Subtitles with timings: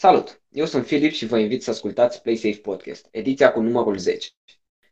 [0.00, 0.42] Salut!
[0.48, 4.28] Eu sunt Filip și vă invit să ascultați PlaySafe Podcast, ediția cu numărul 10.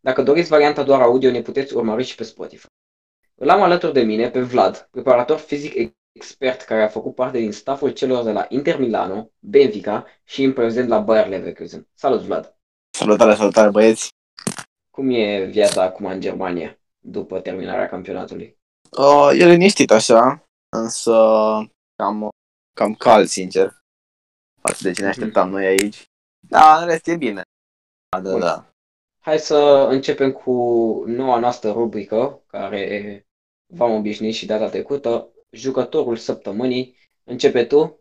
[0.01, 2.67] Dacă doriți varianta doar audio, ne puteți urmări și pe Spotify.
[3.35, 7.53] Îl am alături de mine pe Vlad, preparator fizic expert care a făcut parte din
[7.53, 11.89] stafful celor de la Inter Milano, Benfica și în prezent la Bayer Leverkusen.
[11.95, 12.57] Salut, Vlad!
[12.91, 14.09] Salutare, salutare, băieți!
[14.91, 18.59] Cum e viața acum în Germania, după terminarea campionatului?
[18.99, 20.45] Uh, e liniștit așa,
[20.77, 21.13] însă
[21.97, 22.29] cam,
[22.75, 23.78] cam cald, sincer
[24.69, 26.11] față de ce ne așteptam noi aici.
[26.49, 27.43] Da, în rest e bine.
[28.09, 28.73] Da, da, da.
[29.19, 30.53] Hai să începem cu
[31.07, 33.27] noua noastră rubrică, care
[33.75, 35.29] v-am obișnuit și data trecută.
[35.51, 36.97] Jucătorul săptămânii.
[37.25, 38.01] Începe tu?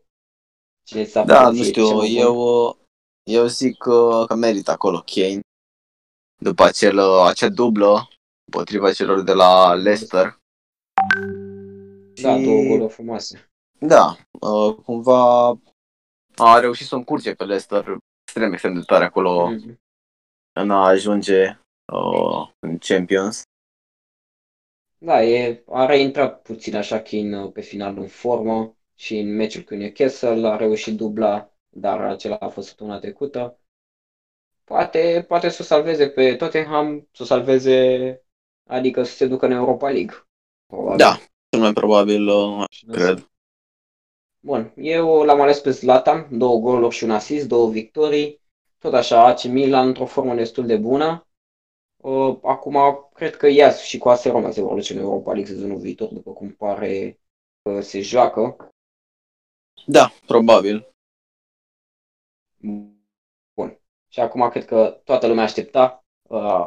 [0.83, 2.77] Cine s-a da, nu știu, eu,
[3.23, 5.39] eu zic că, că merită acolo Kane.
[6.41, 8.07] După acel, acea dublă
[8.45, 10.39] împotriva celor de la Leicester.
[12.21, 12.43] Da, și...
[12.43, 13.51] două goluri frumoase.
[13.79, 15.49] Da, uh, cumva
[16.37, 19.75] a reușit să o încurce pe Leicester extrem, extrem de tare acolo mm-hmm.
[20.59, 21.59] în a ajunge
[21.93, 23.41] uh, în Champions.
[24.97, 29.63] Da, e, a reintrat puțin așa Kane uh, pe final în formă și în meciul
[29.63, 33.59] cu Newcastle a reușit dubla, dar acela a fost săptămâna trecută.
[34.63, 38.21] Poate, poate să o salveze pe Tottenham, să o salveze,
[38.69, 40.27] adică să se ducă în Europa League.
[40.65, 40.97] Probabil.
[40.97, 41.17] Da,
[41.49, 43.31] cel mai probabil, uh, cred.
[44.47, 48.41] Bun, eu l-am ales pe Zlatan, două goluri și un asist, două victorii.
[48.77, 51.27] Tot așa, AC Milan într-o formă destul de bună.
[52.43, 52.77] Acum,
[53.13, 56.07] cred că Ias și cu AS Roma se vor duce în Europa League sezonul viitor,
[56.07, 57.19] după cum pare
[57.61, 58.69] că se joacă.
[59.85, 60.95] Da, probabil.
[63.53, 63.79] Bun.
[64.07, 66.05] Și acum cred că toată lumea aștepta.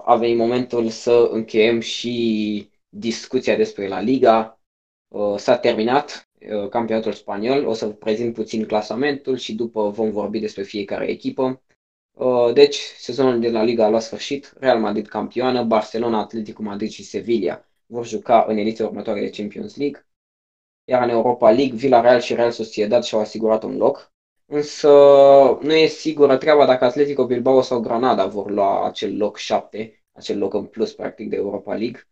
[0.04, 4.60] A venit momentul să încheiem și discuția despre La Liga.
[5.36, 6.29] S-a terminat.
[6.48, 7.66] Uh, campionatul spaniol.
[7.66, 11.62] O să vă prezint puțin clasamentul și după vom vorbi despre fiecare echipă.
[12.12, 14.52] Uh, deci, sezonul de la Liga a luat sfârșit.
[14.58, 19.76] Real Madrid campioană, Barcelona, Atletico Madrid și Sevilla vor juca în ediția următoare de Champions
[19.76, 20.06] League.
[20.84, 24.12] Iar în Europa League, Villarreal și Real Sociedad și-au asigurat un loc.
[24.46, 24.88] Însă
[25.62, 30.38] nu e sigură treaba dacă Atletico Bilbao sau Granada vor lua acel loc 7, acel
[30.38, 32.08] loc în plus practic de Europa League.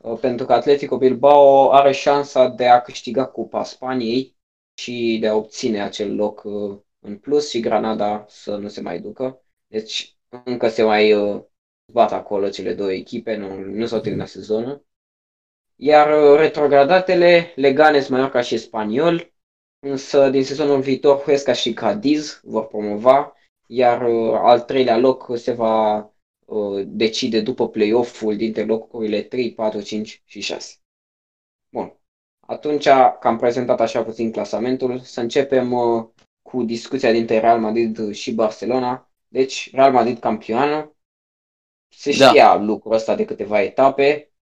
[0.00, 4.36] Uh, pentru că Atletico Bilbao are șansa de a câștiga Cupa Spaniei
[4.74, 9.00] și de a obține acel loc uh, în plus și Granada să nu se mai
[9.00, 9.42] ducă.
[9.66, 11.42] Deci încă se mai uh,
[11.92, 14.84] bat acolo cele două echipe, nu, nu s-au terminat sezonul.
[15.76, 19.32] Iar retrogradatele, Leganes, Mallorca și Spaniol,
[19.78, 23.32] însă din sezonul viitor Huesca și Cadiz vor promova,
[23.66, 26.09] iar al treilea loc se va Uh,
[26.86, 30.74] decide după play-off-ul dintre locurile 3, 4, 5 și 6.
[31.68, 32.00] Bun.
[32.40, 36.04] Atunci că am prezentat așa puțin clasamentul, să începem uh,
[36.42, 39.10] cu discuția dintre Real Madrid și Barcelona.
[39.28, 40.94] Deci, Real Madrid campioană.
[41.88, 42.28] Se da.
[42.28, 44.32] știa lucrul ăsta de câteva etape.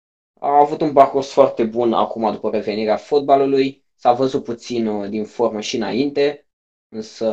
[0.40, 3.84] A avut un parcurs foarte bun acum după revenirea fotbalului.
[3.94, 6.48] S-a văzut puțin uh, din formă și înainte,
[6.88, 7.26] însă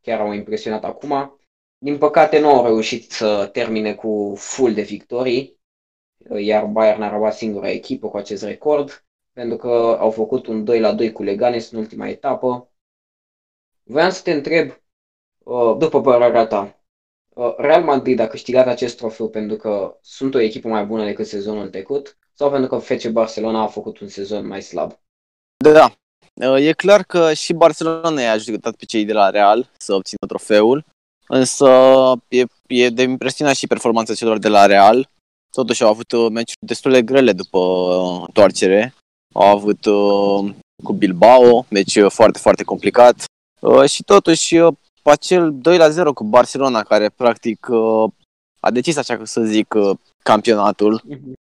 [0.00, 1.38] chiar au impresionat acum.
[1.86, 5.60] Din păcate nu au reușit să termine cu full de victorii,
[6.38, 10.80] iar Bayern a rămas singura echipă cu acest record, pentru că au făcut un 2
[10.80, 12.70] la 2 cu Leganes în ultima etapă.
[13.82, 14.70] Vreau să te întreb,
[15.38, 16.80] uh, după părerea ta,
[17.28, 21.26] uh, Real Madrid a câștigat acest trofeu pentru că sunt o echipă mai bună decât
[21.26, 24.92] sezonul trecut sau pentru că FC Barcelona a făcut un sezon mai slab?
[25.56, 25.92] Da,
[26.50, 30.26] uh, e clar că și Barcelona i-a ajutat pe cei de la Real să obțină
[30.26, 30.94] trofeul
[31.28, 31.68] Însă
[32.28, 35.08] e, e de impresionat și performanța celor de la Real.
[35.50, 38.94] Totuși au avut uh, meciuri destul de grele după uh, întoarcere.
[39.34, 40.54] Au avut uh,
[40.84, 43.24] cu Bilbao, meci foarte, foarte complicat.
[43.86, 44.56] Și totuși
[45.02, 47.68] acel 2 la 0 cu Barcelona, care practic
[48.60, 49.74] a decis, așa să zic,
[50.22, 51.02] campionatul.
[51.04, 51.34] Mhm.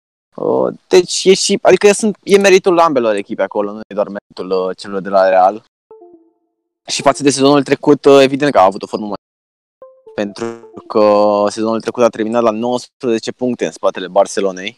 [0.88, 5.02] Deci e și, adică sunt, e meritul ambelor echipe acolo, nu e doar meritul celor
[5.02, 5.64] de la Real.
[6.88, 9.23] Și față de sezonul trecut, evident că a avut o formă mai
[10.16, 14.78] pentru că sezonul trecut a terminat la 19 puncte în spatele Barcelonei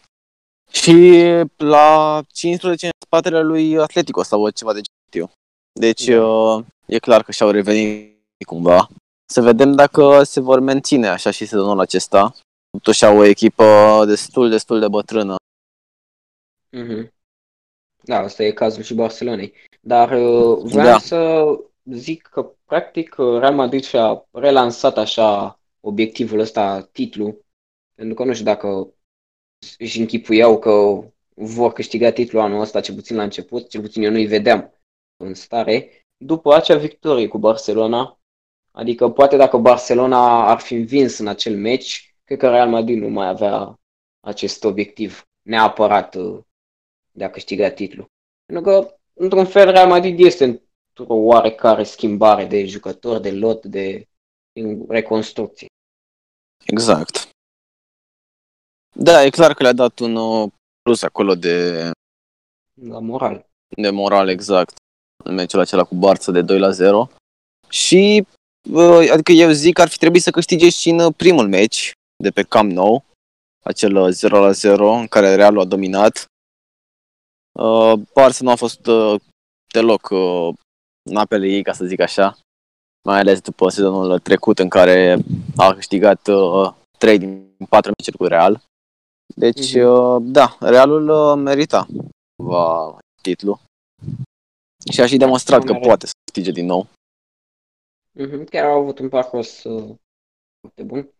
[0.72, 1.22] și
[1.56, 4.80] la 15 în spatele lui Atletico sau ceva de
[5.10, 5.30] genul.
[5.72, 6.24] Deci da.
[6.24, 8.88] Uh, e clar că și-au revenit cumva.
[9.28, 12.34] Să vedem dacă se vor menține așa și sezonul acesta.
[12.70, 15.34] Totuși au o echipă destul, destul de bătrână.
[16.76, 17.08] Mm-hmm.
[18.02, 19.52] Da, asta e cazul și Barcelonei.
[19.80, 20.98] Dar uh, vreau da.
[20.98, 21.44] să
[21.90, 27.44] zic că practic Real Madrid și-a relansat așa obiectivul ăsta, titlu,
[27.94, 28.94] pentru că nu știu dacă
[29.78, 31.00] își închipuiau că
[31.34, 34.72] vor câștiga titlul anul ăsta, cel puțin la început, cel puțin eu nu-i vedeam
[35.16, 36.06] în stare.
[36.16, 38.16] După acea victorie cu Barcelona,
[38.76, 43.08] Adică poate dacă Barcelona ar fi învins în acel meci, cred că Real Madrid nu
[43.08, 43.80] mai avea
[44.20, 46.38] acest obiectiv neapărat uh,
[47.12, 48.10] de a câștiga titlul.
[48.44, 50.62] Pentru că, într-un fel, Real Madrid este
[50.98, 54.08] într-o oarecare schimbare de jucători, de lot, de
[54.88, 55.66] reconstrucție.
[56.64, 57.28] Exact.
[58.94, 60.50] Da, e clar că le-a dat un uh,
[60.82, 61.90] plus acolo de,
[62.74, 63.46] La moral.
[63.76, 64.74] de moral exact
[65.24, 67.08] în meciul acela cu Barça de 2 la 0.
[67.68, 68.26] Și
[68.72, 71.92] uh, adică eu zic că ar fi trebuit să câștige și în uh, primul meci
[72.22, 73.04] de pe Camp Nou,
[73.64, 76.24] acel uh, 0 la 0 în care Realul a dominat.
[77.52, 79.20] Uh, Barça nu a fost uh,
[79.72, 80.54] deloc uh,
[81.06, 82.38] în apele ei, ca să zic așa,
[83.08, 85.16] mai ales după sezonul trecut în care
[85.56, 88.62] a câștigat uh, 3 din 4 meciuri cu Real.
[89.36, 89.84] Deci, Mhm.
[89.86, 91.86] uh, da, Realul uh, merita
[92.42, 93.60] va titlu
[94.92, 96.86] și a și demonstrat că Mere- poate să câștige din nou.
[98.12, 99.94] Mhm, Chiar au avut un parcurs uh,
[100.60, 101.10] foarte bun.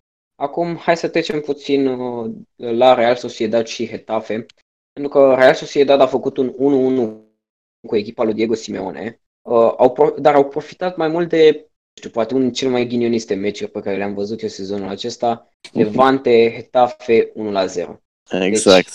[0.42, 4.46] Acum, hai să trecem puțin uh, la Real Sociedad și Getafe.
[4.92, 7.24] Pentru că Real Sociedad a făcut un 1-1
[7.88, 11.66] cu echipa lui Diego Simeone, uh, au pro- dar au profitat mai mult de, nu
[11.96, 15.48] știu, poate unul dintre cele mai ghinioniste meciuri pe care le-am văzut eu sezonul acesta,
[15.72, 17.32] Levante Getafe 1-0.
[18.30, 18.94] Exact.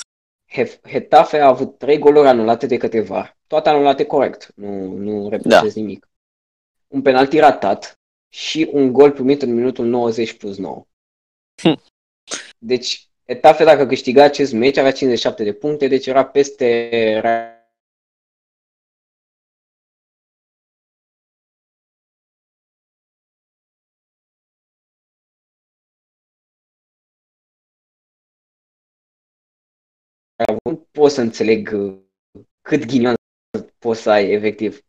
[0.54, 3.38] He- Getafe a avut trei goluri anulate de către VAR.
[3.48, 6.10] Toate anulate corect, nu, nu reproșez nimic.
[6.88, 8.00] Un penalti ratat
[8.34, 10.86] și un gol primit în minutul 90 plus 9.
[11.62, 11.82] Hm.
[12.58, 16.90] Deci, Etafe, dacă câștiga acest meci, avea 57 de puncte, deci era peste
[30.64, 31.94] Nu pot să înțeleg uh,
[32.62, 33.16] cât ghinion
[33.80, 34.80] poți să ai, efectiv.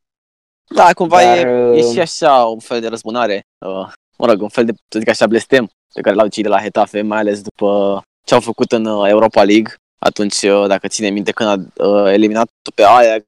[0.75, 4.43] Da, cumva Dar, e, e uh, și așa un fel de răzbunare, uh, mă rog,
[4.43, 7.19] un fel de, să zic așa, blestem pe care l-au cei de la Hetafe, mai
[7.19, 9.75] ales după ce au făcut în uh, Europa League.
[9.99, 13.25] Atunci, uh, dacă ține minte, când a uh, eliminat pe Ajax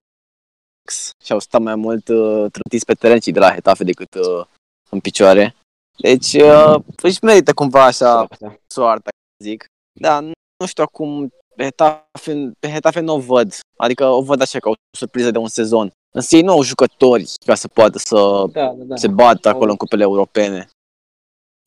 [1.25, 4.47] și au stat mai mult uh, trântiți pe teren cei de la Hetafe decât uh,
[4.91, 5.55] în picioare.
[5.97, 8.55] Deci, uh, își merită cumva așa Da.
[8.67, 9.11] soarta,
[9.43, 9.67] zic.
[10.01, 13.55] Da, nu, nu știu acum, pe Hetafe, pe Hetafe nu o văd.
[13.77, 15.91] Adică o văd așa ca o surpriză de un sezon.
[16.15, 18.97] Însă ei nu au jucători ca să poată să Da, da, da.
[18.97, 20.69] se bată acolo Au- în cupele europene.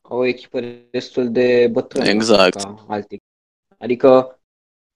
[0.02, 0.60] Au o echipă
[0.92, 2.10] destul de bătrână.
[2.10, 2.62] Exact.
[2.62, 3.18] Ca alte.
[3.78, 4.40] Adică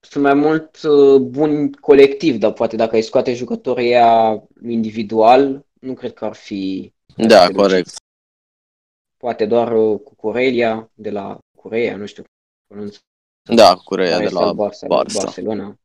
[0.00, 5.94] sunt mai mult uh, buni colectiv, dar poate dacă ai scoate jucătorii ăia individual, nu
[5.94, 7.94] cred că ar fi ar Da, fi corect.
[9.16, 12.24] Poate doar uh, cu Corelia, de la Coreia, nu știu.
[12.74, 13.00] pronunț-
[13.42, 15.22] Da, cu Coreea care de este la al Barça- Barça.
[15.22, 15.76] Barcelona.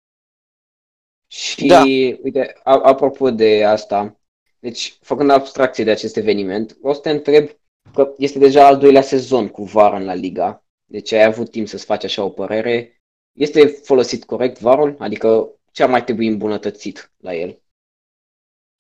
[1.28, 1.82] Și, Da.
[2.24, 4.20] uite, a- apropo de asta,
[4.60, 7.50] deci, făcând abstracție de acest eveniment, o să te întreb
[7.94, 11.68] că este deja al doilea sezon cu VAR în la Liga, deci ai avut timp
[11.68, 13.02] să-ți faci așa o părere.
[13.40, 14.96] Este folosit corect VAR-ul?
[15.00, 17.62] Adică ce ar mai trebui îmbunătățit la el?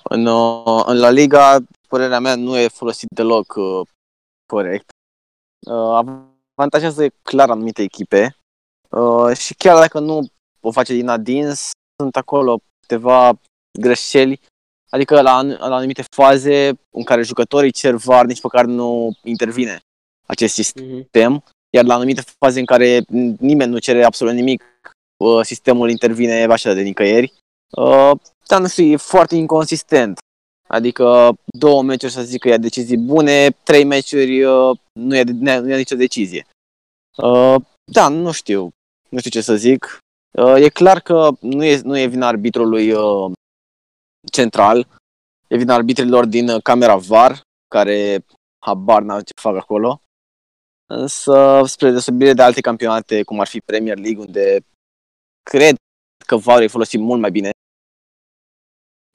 [0.03, 1.57] În, uh, în La Liga,
[1.88, 3.88] părerea mea, nu e folosit deloc uh,
[4.45, 4.89] corect.
[5.68, 6.23] Uh,
[6.56, 8.37] avantajează clar anumite echipe
[8.89, 10.27] uh, și chiar dacă nu
[10.61, 11.69] o face din adins,
[12.01, 13.39] sunt acolo câteva
[13.79, 14.39] greșeli,
[14.89, 19.79] adică la, an- la anumite faze în care jucătorii cer VAR, nici măcar nu intervine
[20.25, 20.85] acest sistem.
[20.85, 20.95] Mhm.
[20.95, 23.01] sistem, iar la anumite faze în care
[23.39, 24.63] nimeni nu cere absolut nimic,
[25.17, 27.33] uh, sistemul intervine așa de nicăieri.
[27.71, 28.11] Uh,
[28.47, 30.17] Dar nu știu, e foarte inconsistent.
[30.67, 35.69] Adică două meciuri să zic că ia decizii bune, trei meciuri uh, nu ia, nu
[35.69, 36.47] ia nicio decizie.
[37.15, 37.56] Uh,
[37.91, 38.69] Da, nu știu,
[39.09, 39.99] nu știu ce să zic.
[40.31, 43.31] Uh, E clar că nu e, nu e vina arbitrului uh,
[44.31, 44.87] central,
[45.47, 48.25] e vina arbitrilor din uh, camera VAR, care
[48.65, 50.01] habar n-au ce fac acolo.
[50.89, 54.59] Însă, spre deosebire de alte campionate, cum ar fi Premier League, unde
[55.44, 55.75] cred
[56.25, 57.49] că VAR e folosit mult mai bine.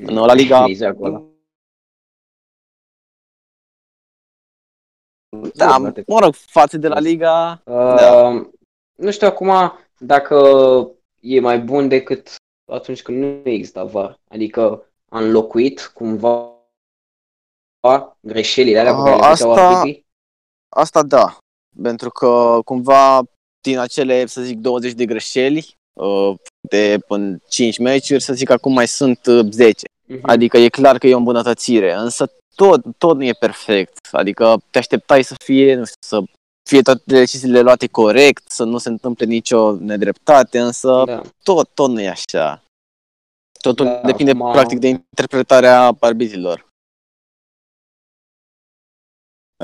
[0.04, 0.64] În La Liga...
[0.66, 1.22] Exact, ăla.
[5.54, 6.06] Da, Atât.
[6.06, 7.62] mă rog, față de La Liga...
[7.64, 8.50] Uh, Da.
[9.02, 10.36] Nu știu acum dacă
[11.20, 12.34] e mai bun decât
[12.72, 14.18] atunci când nu exista VAR.
[14.28, 16.50] Adică a înlocuit cumva
[18.20, 20.06] greșelile alea pe Uh, care le făceau asta- arbitrii.
[20.68, 21.38] Asta da,
[21.82, 23.22] pentru că cumva
[23.60, 26.34] din acele, să zic, 20 de greșeli uh,
[26.68, 29.86] de în 5 meciuri, să zic, acum mai sunt uh, 10.
[30.06, 30.20] Mhm.
[30.22, 34.08] Adică e clar că e o îmbunătățire, însă tot, tot nu e perfect.
[34.12, 36.22] Adică te așteptai să fie, nu știu, să
[36.68, 41.22] fie toate deciziile luate corect, să nu se întâmple nicio nedreptate, însă Da.
[41.42, 42.62] tot, tot nu e așa.
[43.60, 46.70] Totul Da, depinde acum- practic de interpretarea arbitrilor.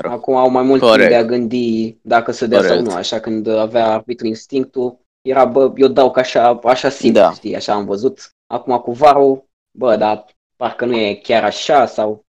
[0.09, 1.09] Acum au mai mult timp Corect.
[1.09, 2.87] de a gândi dacă să dea sau Corect.
[2.87, 2.95] nu.
[2.95, 7.33] Așa când avea arbitru instinctul, era, bă, eu dau ca așa, așa simt, Da.
[7.33, 8.31] știi, așa am văzut.
[8.53, 9.43] Acum cu varul,
[9.77, 10.25] bă, dar
[10.55, 12.23] parcă nu e chiar așa sau...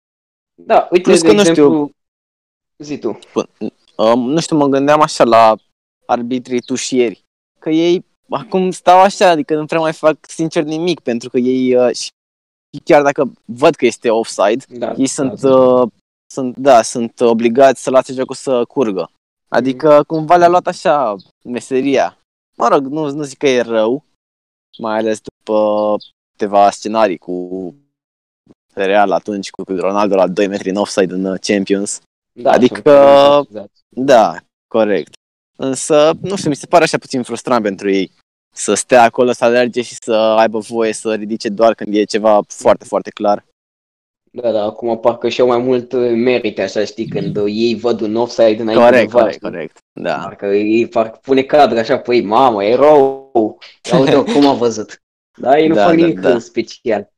[0.54, 1.90] Da, uite, Plus de că nu exemplu,
[2.78, 3.18] zi tu.
[3.34, 3.44] Uh,
[4.16, 5.56] nu știu, mă gândeam așa la
[6.06, 7.24] arbitrii tușieri.
[7.58, 11.74] Că ei acum stau așa, adică nu prea mai fac sincer nimic, pentru că ei,
[11.74, 12.10] uh, și
[12.84, 15.88] chiar dacă văd că este offside, Da, ei sunt, da, uh,
[16.32, 19.10] sunt, da, sunt obligați să lase jocul să curgă.
[19.48, 22.18] Adică cumva le-a luat așa meseria.
[22.56, 24.04] Mă rog, nu, nu zic că e rău,
[24.78, 25.96] mai ales după
[26.30, 27.74] câteva scenarii cu
[28.74, 32.00] Real atunci, cu Ronaldo la 2 metri în offside în uh, Champions.
[32.32, 33.79] da, adică- sunt exact.
[33.96, 35.12] Da, corect.
[35.56, 38.10] Însă, nu știu, mi se pare așa puțin frustrant pentru ei
[38.54, 42.40] să stea acolo, să alerge și să aibă voie să ridice doar când e ceva
[42.48, 43.44] foarte, foarte clar.
[44.32, 48.00] Da, da, acum parcă și-au mai mult uh, merite, așa, știi, când uh, ei văd
[48.00, 49.50] un offside înainte Corect, de VAR, corect, știi?
[49.50, 49.78] corect.
[50.00, 53.58] Da, Parcă ei parcă pune cadru așa pe ei, mamă, erou,
[53.92, 55.02] ia uite cum a văzut.
[55.38, 56.38] Da, ei nu Da, fac da, nimic da.
[56.38, 57.12] special.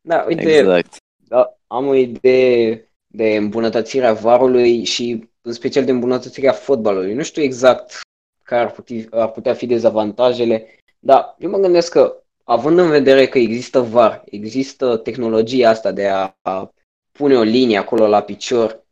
[0.00, 0.96] Da, uite, exact.
[1.28, 7.14] da, am o idee de îmbunătățirea varului și în special de îmbunătățirea fotbalului.
[7.14, 8.00] Nu știu exact
[8.42, 13.26] care ar putea, ar putea fi dezavantajele, dar eu mă gândesc că, având în vedere
[13.26, 16.72] că există VAR, există tehnologia asta de a, a
[17.12, 18.82] pune o linie acolo la picior,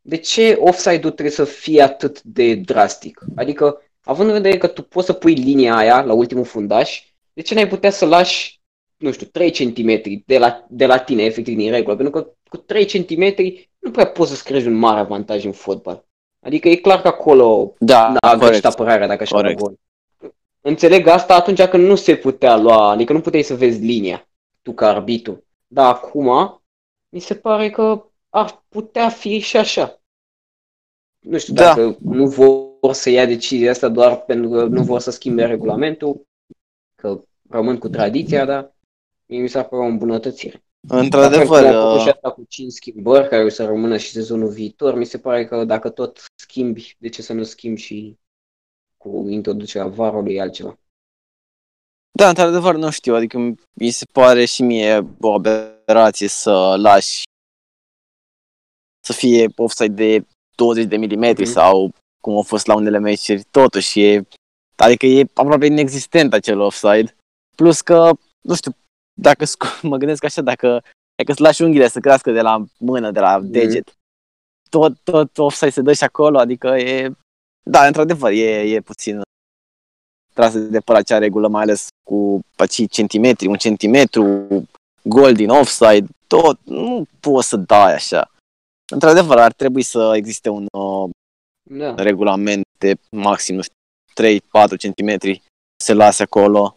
[0.00, 3.20] de ce offside-ul trebuie să fie atât de drastic?
[3.36, 7.42] Adică, având în vedere că tu poți să pui linia aia la ultimul fundaș, de
[7.42, 8.60] ce n-ai putea să lași,
[8.96, 11.96] nu știu, 3 cm de la, de la tine, efectiv, din regulă?
[11.96, 13.34] Pentru că cu 3 cm
[13.78, 16.04] nu prea poți să-ți creezi un mare avantaj în fotbal.
[16.40, 18.64] Adică e clar că acolo Da, n-a greșit corect.
[18.64, 19.58] apărarea dacă așa Corect.
[19.60, 19.74] gol.
[20.60, 24.28] Înțeleg asta atunci când nu se putea lua, adică nu puteai să vezi linia,
[24.62, 25.44] tu ca arbitru.
[25.66, 26.60] Dar acum,
[27.08, 30.00] mi se pare că ar putea fi și așa.
[31.20, 31.64] Nu știu Da.
[31.64, 36.26] dacă nu vor să ia decizia asta doar pentru că nu vor să schimbe regulamentul,
[36.94, 38.76] că rămân cu tradiția, dar
[39.26, 40.62] mie mi s-a părut o îmbunătățire.
[40.88, 43.64] Într-adevăr, La fel cum au făcut și uh, asta cu 5 schimbări care o să
[43.64, 47.42] rămână și sezonul viitor, mi se pare că dacă tot schimbi, de ce să nu
[47.42, 48.16] schimbi și
[48.96, 50.78] cu introducerea varului altceva?
[52.18, 53.38] da, într-adevăr, nu știu, adică
[53.80, 57.22] mi se pare și mie o aberație să lași
[59.06, 60.26] să fie offside de
[60.56, 61.52] 20 de milimetri Mhm.
[61.52, 64.26] sau cum a fost la unele meciuri, totuși e,
[64.76, 67.16] adică e aproape inexistent acel offside.
[67.56, 68.72] Plus că, nu știu,
[69.20, 70.68] dacă sc- mă gândesc așa, dacă,
[71.14, 73.50] dacă îți lași unghiile să crească de la mână, de la Mhm.
[73.50, 73.94] deget,
[74.70, 77.12] tot, tot offside se dă și acolo, adică e,
[77.70, 79.20] da, într-adevăr, e, e puțin
[80.34, 84.46] trasă de păr acea regulă, mai ales cu acei centimetri, un centimetru,
[85.02, 88.30] gol din offside, tot, nu poți să dai așa.
[88.92, 91.10] Într-adevăr, ar trebui să existe un uh,
[91.70, 91.94] Da.
[91.94, 93.74] regulament de maxim, nu știu,
[94.14, 95.42] 3-4 centimetri
[95.84, 96.74] se lase acolo.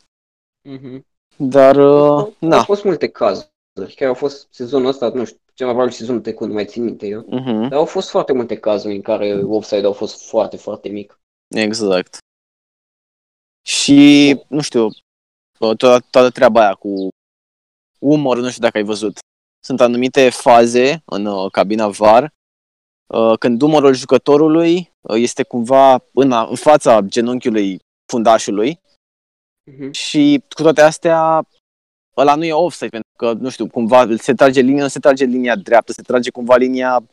[0.70, 1.06] Mhm.
[1.42, 2.64] Dar, uh, Au na.
[2.64, 3.50] fost multe cazuri.
[3.96, 6.84] Chiar au fost sezonul ăsta, nu știu, cel mai probabil sezonul trecut, nu mai țin
[6.84, 7.22] minte eu.
[7.22, 7.70] Uh-huh.
[7.70, 11.20] Dar au fost foarte multe cazuri în care offside au fost foarte, foarte mic.
[11.48, 12.18] Exact.
[13.68, 14.88] Și, nu știu,
[15.58, 17.08] toată, toată treaba aia cu
[18.00, 19.20] umor, nu știu dacă ai văzut.
[19.64, 22.34] Sunt anumite faze în uh, cabina VAR
[23.14, 27.80] uh, când umorul jucătorului uh, este cumva în, în fața genunchiului
[28.12, 28.80] fundașului
[29.78, 29.92] Mhm.
[29.92, 31.48] și cu toate astea
[32.18, 35.26] ăla nu e offside pentru că, nu știu, cumva se trage linia, nu se trage
[35.26, 37.04] linia dreaptă, se trage cumva linia,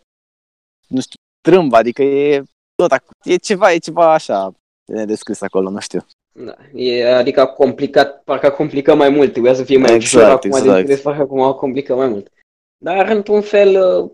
[0.89, 2.43] nu știu, trâmbă, adică e
[2.75, 4.53] tot, ac- e ceva, e ceva așa
[4.85, 6.07] de nedescris acolo, nu știu.
[6.45, 6.57] Da.
[6.75, 9.31] E, adică a complicat, parcă a complicat mai mult.
[9.33, 10.87] Trebuia să fie mai Exact, ușor acum, exact.
[10.87, 12.33] decât parcă acum a complicat mai mult.
[12.77, 14.11] Dar, într-un fel, uh,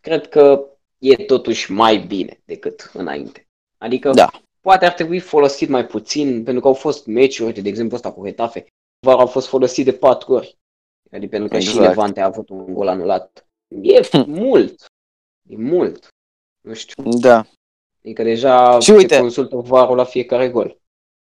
[0.00, 0.64] cred că
[0.98, 3.46] e totuși mai bine decât înainte.
[3.78, 4.30] Adică, Da.
[4.64, 8.12] Poate ar trebui folosit mai puțin, pentru că au fost meciuri, uite, de exemplu ăsta
[8.12, 8.66] cu Hetafe,
[9.06, 10.56] VAR au fost folosit de patru ori.
[11.12, 11.88] Adică pentru că și Exact.
[11.88, 13.46] Levante a avut un gol anulat.
[13.82, 14.24] E Hm.
[14.30, 14.84] mult.
[15.48, 16.08] E mult.
[16.60, 17.02] Nu știu.
[17.18, 17.46] Da.
[18.04, 20.76] Adică deja Și uite- se consultă VAR-ul la fiecare gol.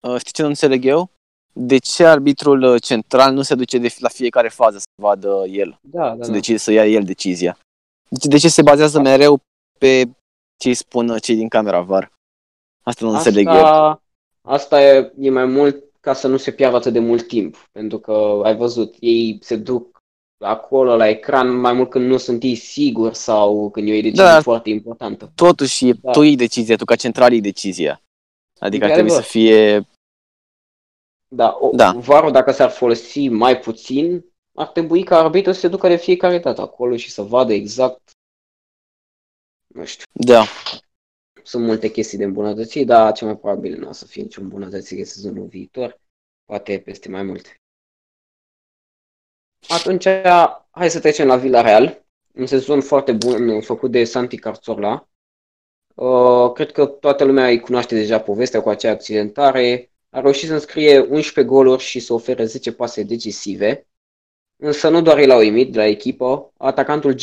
[0.08, 1.10] Uh, Știi ce nu înțeleg eu?
[1.54, 5.80] De ce arbitrul uh, central nu se duce de, la fiecare fază să vadă el,
[5.82, 6.36] Da, da, să, da.
[6.36, 7.58] decide, să ia el decizia?
[8.10, 9.40] De, de ce se bazează mereu
[9.80, 10.04] pe
[10.58, 12.12] ce îi spun uh, cei din camera VAR?
[12.86, 13.54] Asta nu înțeleg eu.
[13.54, 14.04] Asta,
[14.42, 17.68] asta e, e mai mult ca să nu se piardă atât de mult timp.
[17.72, 20.04] Pentru că ai văzut, ei se duc
[20.38, 24.24] acolo la ecran mai mult când nu sunt ei siguri sau când e o decizie
[24.24, 24.42] Da.
[24.42, 25.32] foarte importantă.
[25.36, 26.12] Totuși, Da.
[26.12, 28.02] tu iei decizia, tu ca central iei decizia.
[28.60, 29.80] Adică ar trebui să Într-adevăr.
[29.82, 29.88] fie...
[31.28, 31.92] Da, o, Da.
[31.92, 34.26] varul dacă s-ar folosi mai puțin,
[34.58, 38.12] ar trebui ca arbitru să se ducă de fiecare dată acolo și să vadă exact
[39.68, 40.06] nu știu.
[40.12, 40.44] Da.
[41.46, 45.04] Sunt multe chestii de îmbunătățit, dar cel mai probabil nu o să fie nicio îmbunătățire
[45.04, 46.00] sezonul viitor,
[46.46, 47.62] poate peste mai multe.
[49.68, 50.08] Atunci,
[50.70, 52.06] hai să trecem la Villarreal.
[52.34, 55.10] Un sezon foarte bun făcut de Santi Cazorla.
[55.96, 59.92] Uh, cred că toată lumea îi cunoaște deja povestea cu acea accidentare.
[60.10, 63.88] A reușit să înscrie 11 goluri și să ofere 10 pase decisive.
[64.56, 67.14] Însă nu doar el a uimit de la echipă, atacantul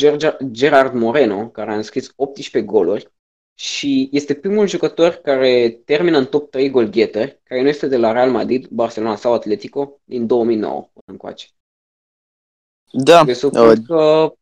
[0.51, 3.11] Gerard Moreno, care a înscris 18 goluri
[3.55, 8.11] și este primul jucător care termină în top 3 golgheter, care nu este de la
[8.11, 11.47] Real Madrid, Barcelona sau Atletico din 2009 încoace.
[12.91, 13.23] Da.
[13.23, 14.33] Presupun uh, că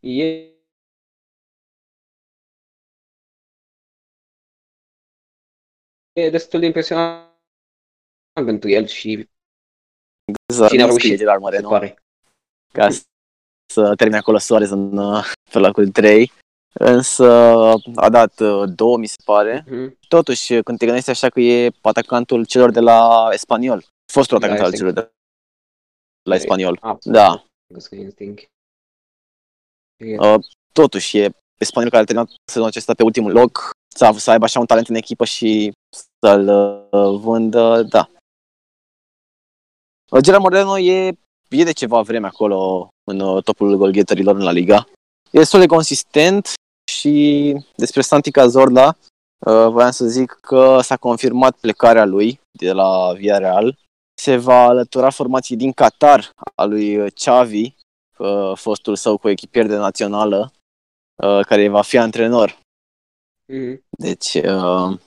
[0.00, 0.52] e
[6.12, 7.30] e destul de impresionant
[8.32, 9.28] pentru el și
[10.48, 12.02] exact, cine a reușit, Gerard Moreno, pare.
[12.72, 12.88] ca
[13.72, 16.32] să termine acolo Soares în uh, pe locul 3.
[16.72, 17.26] Însă
[17.94, 19.64] a dat uh, două, mi se pare.
[19.66, 19.98] Mm-hmm.
[20.08, 24.66] Totuși, când te gândești așa că e atacantul celor de la Espaniol, fostul da, atacant
[24.66, 25.12] al celor de
[26.22, 26.98] la Espaniol.
[27.02, 27.44] Da.
[30.18, 30.34] Uh,
[30.72, 34.60] totuși, e Spaniol care a terminat sezonul acesta pe ultimul loc, să, să aibă așa
[34.60, 35.72] un talent în echipă și
[36.18, 38.10] să-l uh, vândă, da.
[40.10, 41.06] Uh, Gerard Moreno e,
[41.48, 44.86] e de ceva vreme acolo în uh, topul golgheterilor în la Liga.
[45.30, 46.52] E destul de consistent
[47.02, 48.96] și despre Santi Cazorla
[49.46, 53.78] uh, voiam să zic că s-a confirmat plecarea lui de la Villarreal.
[54.14, 57.74] Se va alătura formației din Qatar a lui Xavi,
[58.18, 60.52] uh, fostul său cu echipier de națională,
[61.22, 62.58] uh, care va fi antrenor.
[63.52, 63.78] Mm-hmm.
[63.98, 64.98] Deci, uh,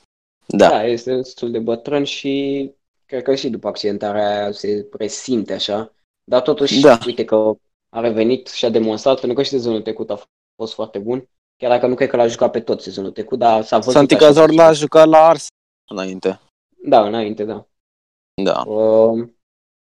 [0.47, 0.69] da.
[0.69, 2.71] Da, este destul de bătrân și
[3.05, 5.93] cred că și după accidentarea aia se resimte așa.
[6.23, 6.97] Dar totuși, da.
[7.05, 7.53] uite că
[7.89, 10.21] a revenit și a demonstrat, pentru că și sezonul trecut a
[10.55, 11.27] fost foarte bun.
[11.57, 14.15] Chiar dacă nu cred că l-a jucat pe tot sezonul trecut, dar s-a văzut Santi
[14.15, 15.47] Cazor l-a jucat la Ars
[15.89, 16.39] înainte.
[16.83, 17.67] Da, înainte, da.
[18.43, 18.61] Da.
[18.61, 19.29] Uh,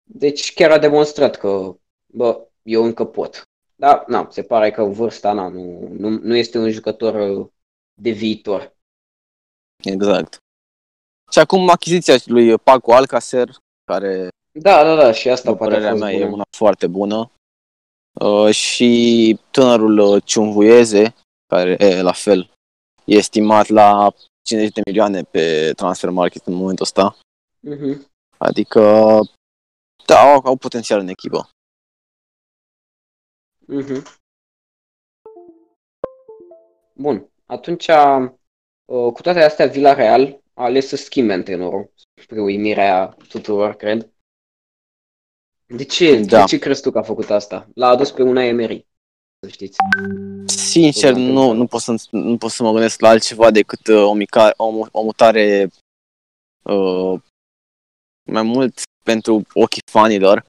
[0.04, 3.44] deci chiar a demonstrat că, bă, eu încă pot.
[3.76, 7.48] Da, na, se pare că vârsta na, nu, nu, nu este un jucător uh,
[8.02, 8.78] de viitor.
[9.84, 10.38] Exact.
[11.32, 13.50] Și acum achiziția lui Paco Alcacer,
[13.84, 16.24] care da, da, da, și asta poate părerea mea bună.
[16.24, 17.32] e una foarte bună.
[18.22, 21.16] Uh, și tânărul uh, Ciunvuieze,
[21.50, 22.52] care e la fel,
[23.06, 27.18] e estimat la 50 de milioane pe transfer market în momentul ăsta.
[27.68, 27.98] Uh-huh.
[28.38, 28.82] Adică,
[30.06, 31.50] da, au, au potențial în echipă.
[33.78, 34.02] Uh-huh.
[36.94, 43.76] Bun, atunci, uh, cu toate astea, Villarreal a ales să schimbe antrenorul, spre uimirea tuturor,
[43.76, 44.10] cred.
[45.68, 46.20] De ce?
[46.20, 46.40] Da.
[46.40, 47.70] De ce crezi tu că a făcut asta?
[47.76, 48.88] L-a adus pe una Emery,
[49.40, 49.78] să știți.
[50.46, 54.14] Sincer, nu, nu, pot să, nu pot să mă gândesc la altceva decât uh, o,
[54.14, 55.70] mica, o, o mutare
[56.62, 57.22] uh,
[58.32, 60.46] mai mult pentru ochii fanilor,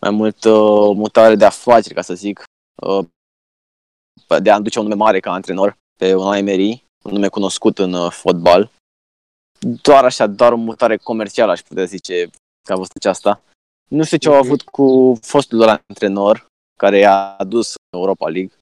[0.00, 2.42] mai mult uh, mutare de afaceri, ca să zic,
[2.82, 3.06] uh,
[4.42, 7.92] de a aduce un nume mare ca antrenor pe un Emery, un nume cunoscut în
[7.92, 8.70] uh, fotbal.
[9.82, 12.30] Doar așa, doar o mutare comercială, aș putea zice
[12.66, 13.42] că a fost aceasta.
[13.88, 18.52] Nu știu ce au avut cu fostul lor antrenor, care i-a adus în Europa League.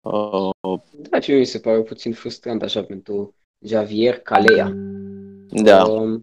[0.00, 4.72] Uh, da, ce mi se pare puțin frustrant așa pentru Javier Calea.
[5.48, 5.84] Da.
[5.84, 6.20] Uh,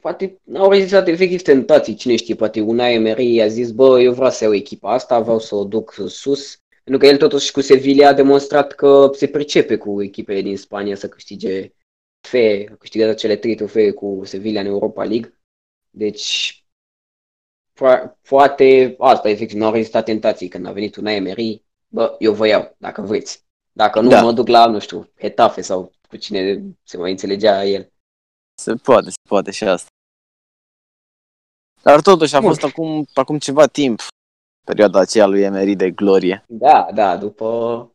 [0.00, 4.30] poate au rezistat efectiv tentații, cine știe, poate una Emery a zis, bă, eu vreau
[4.30, 8.08] să iau echipa asta, vreau să o duc sus, pentru că el totuși cu Sevilla
[8.08, 11.72] a demonstrat că se pricepe cu echipele din Spania să câștige
[12.20, 15.40] fe, a câștigat acele trei trofee cu Sevilla în Europa League.
[15.90, 16.65] Deci,
[18.28, 22.46] poate asta, efectiv, nu au rezistat tentații când a venit un Emery, bă, eu vă
[22.46, 23.44] iau, dacă vreți.
[23.72, 24.22] Dacă nu, da.
[24.22, 27.92] mă duc la, nu știu, Hetafe sau cu cine se mai înțelegea el.
[28.54, 29.88] Se poate, se poate și asta.
[31.82, 32.48] Dar totuși a Bun.
[32.48, 34.00] fost acum, acum ceva timp
[34.64, 36.44] perioada aceea lui Emery de glorie.
[36.48, 37.90] Da, da, după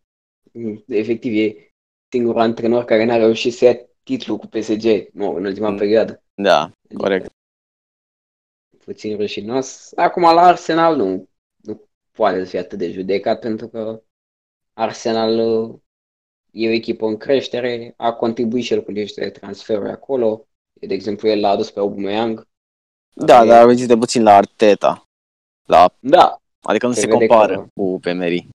[0.87, 1.71] efectiv e
[2.09, 5.77] singurul antrenor care n-a reușit să ia titlul cu PSG nu, în ultima mm.
[5.77, 6.23] perioadă.
[6.33, 7.31] Da, corect.
[8.81, 9.91] Adică, puțin rușinos.
[9.95, 14.01] Acum la Arsenal nu, nu poate să fie atât de judecat pentru că
[14.73, 15.39] Arsenal
[16.51, 20.45] e o echipă în creștere, a contribuit și el cu niște transferuri acolo.
[20.73, 22.47] De exemplu, el l-a adus pe Aubameyang.
[23.13, 25.03] Da, dar am de puțin la Arteta.
[25.65, 25.95] La...
[25.99, 26.41] Da.
[26.61, 27.67] Adică nu se, se compară că...
[27.73, 28.47] cu Pemery.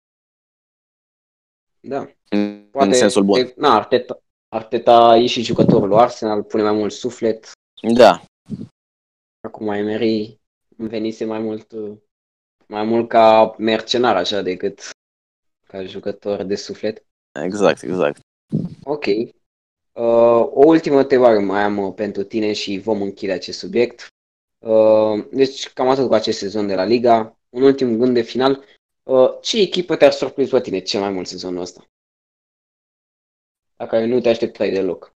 [1.81, 2.11] Da.
[2.29, 3.43] În, Poate, în sensul bun.
[3.43, 7.51] De, na, Arteta, Arteta e și jucătorul lui Arsenal, pune mai mult suflet.
[7.95, 8.23] Da.
[9.47, 10.41] Acum Emery
[10.77, 11.73] venise mai mult
[12.69, 14.91] mai mult ca mercenar așa decât
[15.67, 17.07] ca jucător de suflet.
[17.45, 18.21] Exact, exact.
[18.83, 19.05] Ok.
[19.07, 24.09] Uh, o ultimă întrebare mai am uh, pentru tine și vom închide acest subiect.
[24.59, 27.39] Uh, deci cam atât cu acest sezon de la Liga.
[27.49, 28.65] Un ultim gând de final.
[29.03, 31.85] Uh, ce echipă te-a surprins pe tine cel mai mult sezonul ăsta?
[33.77, 35.16] La care nu te așteptai deloc.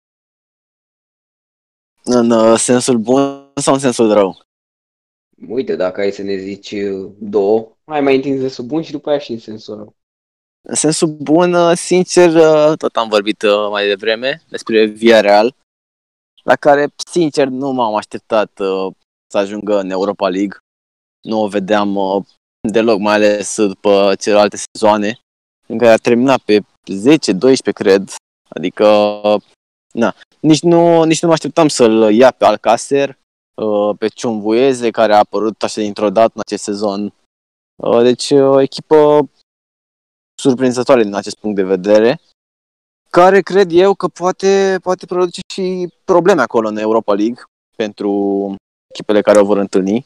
[2.09, 4.39] În uh, sensul bun sau în sensul rău?
[5.47, 8.91] Uite, dacă ai să ne zici uh, două, mai mai întins de sub bun și
[8.91, 9.95] după aia și în sensul rău.
[10.67, 15.55] În sensul bun, uh, sincer, uh, tot am vorbit uh, mai devreme despre Via Real,
[16.43, 18.93] la care, sincer, nu m-am așteptat uh,
[19.31, 20.57] să ajungă în Europa League.
[21.21, 22.23] Nu o vedeam uh,
[22.71, 25.19] deloc, mai ales după celelalte sezoane,
[25.67, 28.13] în care a terminat pe 10-12, cred.
[28.49, 28.87] Adică,
[29.23, 29.41] uh,
[29.97, 33.17] na, nici nu, nici nu mă așteptam să-l ia pe Alcacer,
[33.61, 37.13] uh, pe Ciumvueze, care a apărut așa dintr-o dată în acest sezon.
[37.83, 39.29] Uh, Deci, o echipă
[40.41, 42.19] surprinzătoare din acest punct de vedere,
[43.09, 47.43] care cred eu că poate, poate produce și probleme acolo în Europa League
[47.75, 48.11] pentru
[48.93, 50.05] echipele care o vor întâlni.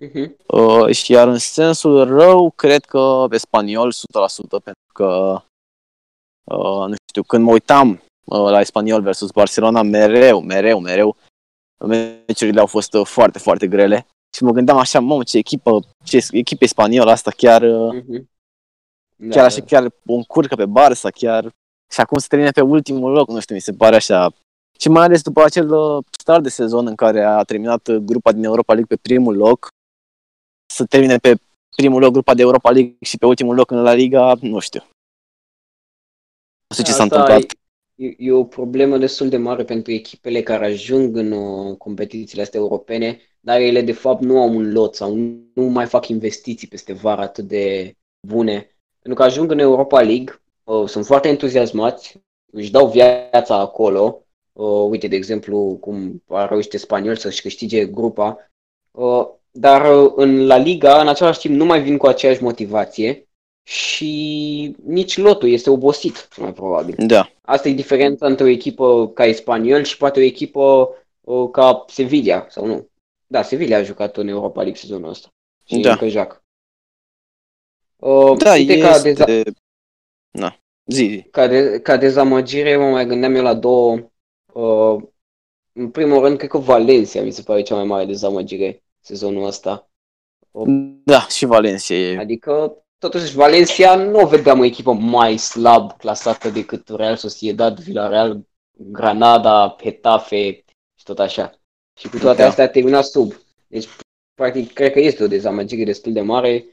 [0.00, 0.30] Uh-huh.
[0.46, 3.96] Uh, și iar în sensul rău, cred că pe spaniol 100%,
[4.48, 5.40] pentru că,
[6.44, 11.16] uh, nu știu, când mă uitam uh, la Espanyol versus Barcelona, mereu, mereu, mereu,
[11.86, 14.06] meciurile au fost uh, foarte, foarte grele.
[14.36, 18.28] Și mă gândeam așa, mamă, ce echipă, ce echipă spaniolă asta chiar, uh,
[19.20, 19.28] Uh-huh.
[19.28, 21.44] Da, chiar așa, chiar o încurcă pe Barça, chiar
[21.92, 24.32] și acum se termine pe ultimul loc, nu știu, mi se pare așa.
[24.78, 28.32] Și mai ales după acel uh, start de sezon în care a terminat uh, grupa
[28.32, 29.68] din Europa League pe primul loc,
[30.72, 31.40] să termine pe
[31.76, 34.80] primul loc grupa de Europa League și pe ultimul loc în La Liga, nu știu.
[36.66, 37.59] Nu știu ce s-a Asta întâmplat.
[38.00, 42.60] E, e o problemă destul de mare pentru echipele care ajung în uh, competițiile astea
[42.60, 46.68] europene, dar ele de fapt nu au un lot sau nu, nu mai fac investiții
[46.68, 47.94] peste vară atât de
[48.26, 48.76] bune.
[49.02, 52.20] Pentru că ajung în Europa League, uh, sunt foarte entuziasmați,
[52.52, 54.24] își dau viața acolo.
[54.52, 58.50] Uh, uite, de exemplu, cum a reușit spaniol să-și câștige grupa.
[58.90, 63.29] Uh, dar uh, în La Liga, în același timp, nu mai vin cu aceeași motivație
[63.70, 66.94] și nici lotul este obosit, cel mai probabil.
[66.98, 70.88] Da, Asta e diferența între o echipă ca Espanyol și poate o echipă
[71.20, 72.88] uh, ca Sevilla, sau nu?
[73.26, 75.28] Da, Sevilla a jucat în Europa League sezonul ăsta.
[75.64, 75.90] Și Da.
[75.90, 76.44] încă joacă.
[77.96, 79.42] Uh, da, uite, ca, deza- este...
[80.30, 81.22] Na, zi, zi.
[81.30, 84.10] ca, de- ca dezamăgire mă mai gândeam eu la două.
[84.52, 85.02] Uh,
[85.72, 89.90] în primul rând, cred că Valencia mi se pare cea mai mare dezamăgire sezonul ăsta.
[91.04, 92.18] Da, și Valencia e...
[92.18, 98.40] Adică, totuși, Valencia nu o vedeam o echipă mai slab clasată decât Real Sociedad, Villarreal,
[98.78, 100.64] Granada, Getafe
[100.98, 101.52] și tot așa.
[101.98, 102.48] Și cu toate Da.
[102.48, 103.32] astea a terminat sub.
[103.66, 103.88] Deci,
[104.34, 106.64] practic, cred că este o dezamăgire destul de mare.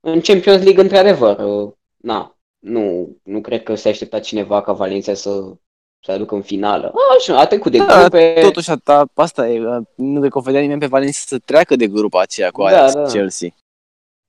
[0.00, 5.14] În Champions League, într-adevăr, uh, na, nu, nu cred că se aștepta cineva ca Valencia
[5.14, 5.52] să
[6.04, 6.92] se aducă în finală.
[7.18, 8.38] Așa, a trecut de Da, grupe.
[8.42, 11.76] totuși ta, asta e, uh, nu cred că o vedea nimeni pe Valencia să treacă
[11.76, 13.02] de grupa aceea cu Da, Ajax da.
[13.02, 13.48] Chelsea.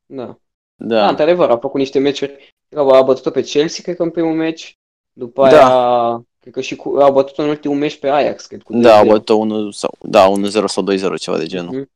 [0.06, 0.38] Da.
[0.80, 2.56] Da, Da, într-adevăr, a făcut niște meciuri.
[2.70, 4.78] Cred că a bătut-o pe Chelsea, cred că în primul meci.
[5.13, 5.66] După Da.
[5.68, 8.98] aia, cred că și cu, a bătut-o în ultimul meci pe Ajax, cred, cu da,
[8.98, 9.08] au 2-0.
[9.08, 11.76] bătut 1 sau da, 1-0 sau 2-0, ceva de genul.
[11.76, 11.90] Mhm.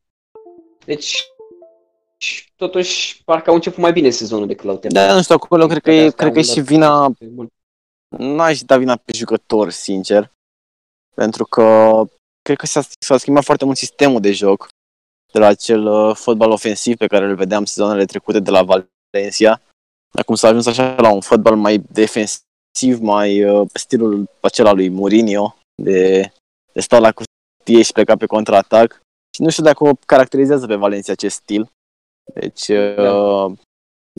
[0.86, 1.24] Deci,
[2.18, 5.08] și totuși, parcă au început mai bine sezonul decât l-au terminat.
[5.08, 6.66] Da, nu știu, acolo cred că Toate e, astea cred că e au și dat-
[6.66, 7.48] vina, Bun.
[8.18, 10.32] n-aș da vina pe jucător, sincer,
[11.16, 12.02] pentru că
[12.42, 14.68] cred că s-a, s-a schimbat foarte mult sistemul de joc
[15.32, 19.62] de la acel uh, fotbal ofensiv pe care îl vedeam sezonele trecute de la Valencia.
[20.12, 24.90] Acum s-a ajuns așa la un fotbal mai defensiv, mai uh, pe stilul acela lui
[24.90, 26.32] Mourinho, de,
[26.74, 29.02] de sta la cutie și pleca pe contraatac.
[29.36, 31.70] Și nu știu dacă o caracterizează pe Valencia acest stil.
[32.34, 33.58] Deci, uh,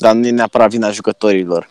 [0.01, 1.71] dar nu e neapărat vina jucătorilor.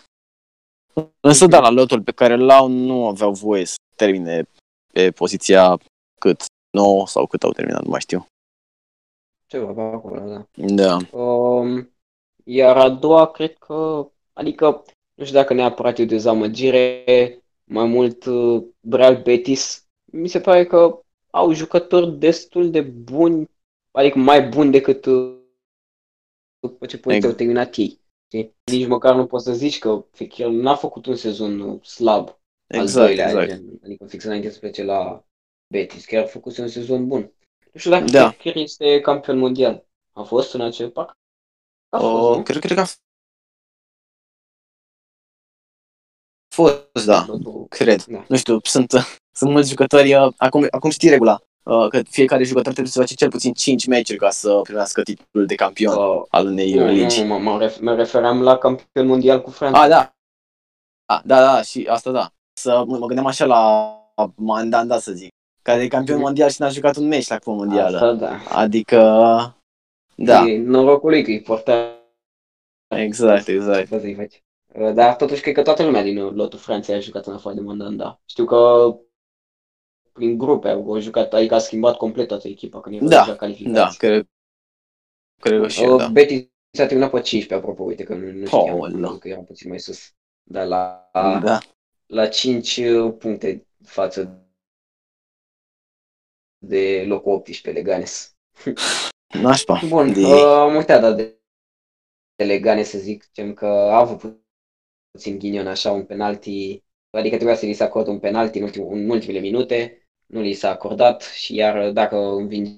[1.19, 1.49] Însă, Ok.
[1.49, 4.43] da, la lotul pe care l-au nu aveau voie să termine
[4.93, 5.77] pe poziția
[6.19, 8.25] cât 9 sau cât au terminat, nu mai știu.
[9.51, 10.47] Ceva pe acolo, da.
[10.53, 11.17] Da.
[11.17, 11.93] Um,
[12.43, 14.83] iar a doua, cred că, adică,
[15.13, 20.65] nu știu dacă neapărat e o dezamăgire, mai mult uh, Real Betis, mi se pare
[20.65, 23.49] că au jucători destul de buni,
[23.91, 25.37] adică mai buni decât uh,
[26.59, 27.37] după ce poziție au Exact.
[27.37, 27.99] terminat ei.
[28.27, 28.55] știi?
[28.71, 32.81] Nici măcar nu poți să zici că Fekir n-a făcut un sezon uh, slab, al
[32.81, 33.47] Exact, doilea, exact.
[33.47, 35.25] gen, adică fix înainte să plece la
[35.67, 37.31] Betis, chiar a făcut un sezon bun.
[37.71, 38.29] Nu știu dacă Da.
[38.29, 39.85] Fekir este campion mondial.
[40.13, 41.17] A fost în acel pac?
[41.89, 42.43] A fost, O, nu?
[42.43, 42.85] cred, cred că a
[46.55, 47.25] fost, da.
[47.27, 48.03] Lotul- Cred.
[48.03, 48.25] Da.
[48.27, 48.91] Nu știu, sunt,
[49.39, 51.39] sunt mulți jucători, uh, acum, acum știi regula.
[51.63, 55.45] uh, că fiecare jucător trebuie să face cel puțin 5 meciuri ca să primească titlul
[55.45, 57.21] de campion Uh, al unei nu, ligi.
[57.21, 59.81] nu, mă, mă, ref- mă refeream la campion mondial cu Franța.
[59.81, 60.13] Ah, da.
[61.05, 62.31] Ah, da, da, și asta da.
[62.53, 63.89] Să mă mă gândeam așa la
[64.35, 65.29] Mandanda, să zic,
[65.61, 66.25] care e campion Mhm.
[66.25, 67.95] mondial și n-a jucat un meci la Cupa Mondială.
[67.97, 68.37] Asta da.
[68.49, 68.97] Adică,
[70.15, 71.99] da, E norocul lui că e portar.
[72.87, 73.87] exact, exact.
[73.87, 74.43] Să să-i faci.
[74.73, 77.61] Uh, Dar totuși cred că toată lumea din lotul Franței a jucat în afară de
[77.61, 78.21] Mandanda.
[78.25, 78.57] Știu că
[80.11, 83.73] prin grupe au jucat, adică a schimbat complet toată echipa când era Da, deja calificat.
[83.73, 84.25] Da, cred,
[85.41, 86.07] cred că și eu, Uh, da.
[86.07, 89.17] Betis s-a terminat pe 15, apropo, uite că nu, nu știam, Aoleu.
[89.17, 90.11] că era puțin mai sus.
[90.43, 91.09] Dar la,
[91.43, 91.57] Da,
[92.05, 92.81] la 5
[93.17, 94.45] puncte față
[96.61, 98.35] de locul 18 Leganes.
[99.41, 99.81] nașpa.
[99.87, 100.19] Bun, De...
[100.25, 101.39] uh, am uitat da, de,
[102.35, 104.45] de Leganes să zic, zicem că a avut pu-
[105.11, 108.87] puțin ghinion așa un penalti, adică trebuia să li se acorde un penalti în, ultim,
[108.91, 112.71] în ultimele minute, nu li s-a acordat și iar dacă învinge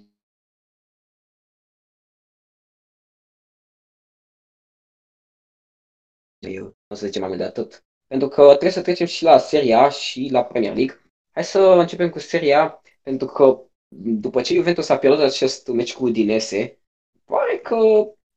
[6.39, 7.85] eu o să zicem mai mult de atât.
[8.07, 11.01] Pentru că trebuie să trecem și la Serie A și la Premier League.
[11.31, 13.63] Hai să începem cu Serie A, pentru că
[13.97, 16.79] după ce Juventus a pierdut acest meci cu Udinese,
[17.25, 17.77] pare că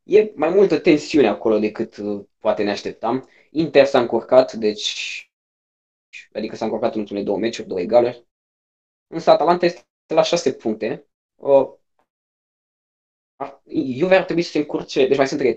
[0.02, 3.28] e mai multă tensiune acolo decât uh, poate ne așteptam.
[3.50, 5.30] Inter s-a încurcat, deci
[6.32, 8.26] adică s-a încurcat în ultimele două meciuri, două egaluri.
[9.06, 11.06] Însă Atalanta este la șase puncte.
[11.34, 11.68] Uh,
[13.36, 13.62] ar-
[13.98, 15.56] Juve ar trebui să se încurce, deci mai sunt trei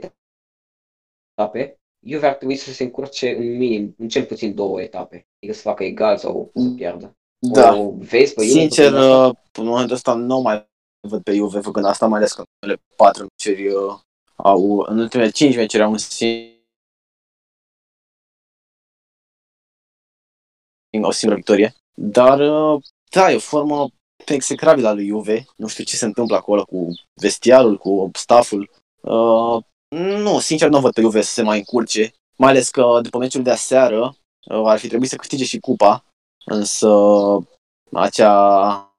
[1.36, 1.80] etape.
[2.06, 5.28] Juve ar trebui să se încurce în minim, în cel puțin două etape.
[5.38, 7.19] Adică să facă egal sau să piardă.
[7.40, 9.28] Da, O vezi pe Juve sincer, făcând asta?
[9.28, 10.70] uh, în momentul ăsta nu mai
[11.08, 14.00] văd pe Juve făcând asta, mai ales că în ultimele patru meciuri uh,
[14.36, 16.58] au, în ultimele cinci meciuri au un singur
[21.02, 21.76] o singură victorie.
[21.94, 23.90] Dar, uh, da, e o formă
[24.26, 25.46] execrabilă a lui Juve.
[25.56, 28.70] Nu știu ce se întâmplă acolo cu vestiarul, cu stafful.
[29.02, 29.64] Uh,
[29.96, 32.14] nu, sincer, nu văd pe Juve să se mai încurce.
[32.38, 34.16] Mai ales că după meciul de aseară
[34.50, 36.04] uh, ar fi trebuit să câștige și cupa.
[36.50, 36.90] Însă
[37.92, 38.94] acea,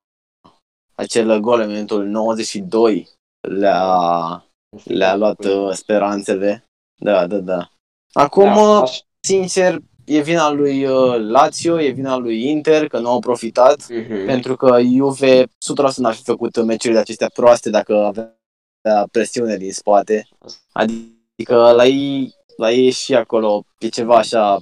[0.95, 3.09] acel gol în minutul 92
[3.49, 4.45] le-a,
[4.85, 6.65] le-a luat uh, speranțele.
[7.03, 7.71] Da, da, da.
[8.13, 12.99] Acum, Da, uh, aș- sincer, e vina lui uh, Lazio, e vina lui Inter că
[12.99, 14.25] nu au profitat, Mhm.
[14.27, 20.29] pentru că Juve 100% n-ar fi făcut meciurile acestea proaste dacă avea presiune din spate.
[20.73, 24.59] Adică la ei, la ei și acolo e ceva așa,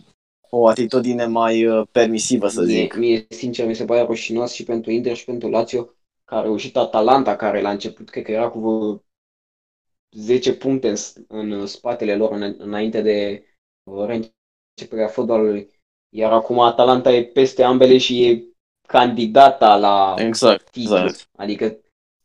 [0.50, 2.94] o atitudine mai uh, permisivă, să Mie, zic.
[2.96, 5.84] mie, sincer, mi se pare rușinos și pentru Inter și pentru Lazio,
[6.24, 9.02] că a reușit Atalanta, care la început cred că era cu vreo
[10.16, 13.44] 10 puncte în, s- în spatele lor în, înainte de
[13.84, 15.70] uh, reînceperea fotbalului.
[16.08, 18.42] Iar acum Atalanta e peste ambele și e
[18.86, 20.96] candidata la Exact, titlu.
[20.96, 21.28] exact.
[21.36, 21.78] Adică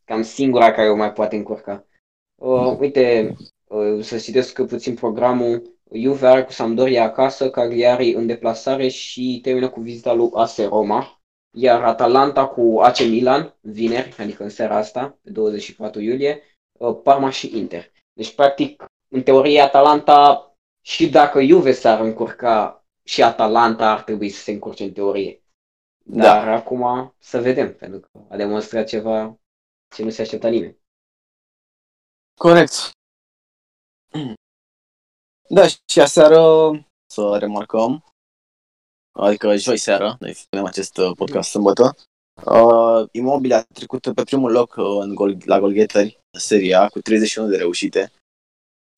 [0.04, 1.86] cam singura care o mai poate încurca.
[2.34, 3.34] Uh, uite,
[3.68, 5.73] uh, să citesc puțin programul.
[5.98, 11.20] Juve are cu Sampdoria acasă, Cagliari în deplasare și termină cu vizita lui AS Roma.
[11.56, 17.30] Iar Atalanta cu AC Milan, vineri, adică în seara asta, pe 24 iulie, uh, Parma
[17.30, 17.92] și Inter.
[18.12, 20.48] Deci, practic, în teorie, Atalanta,
[20.80, 25.42] și dacă Juve s-ar încurca, și Atalanta ar trebui să se încurce în teorie.
[26.04, 29.38] Dar acum să vedem, pentru că a demonstrat ceva
[29.94, 30.78] ce nu se aștepta nimeni.
[32.34, 32.90] Corect.
[35.48, 36.70] Da, și aseară
[37.06, 38.04] să remarcăm,
[39.12, 41.96] adică joi seara, noi filmăm acest uh, podcast sâmbătă,
[42.46, 46.88] uh, Immobile a trecut pe primul loc uh, în gol, la golghetări în Serie A
[46.88, 48.12] cu 31 de reușite.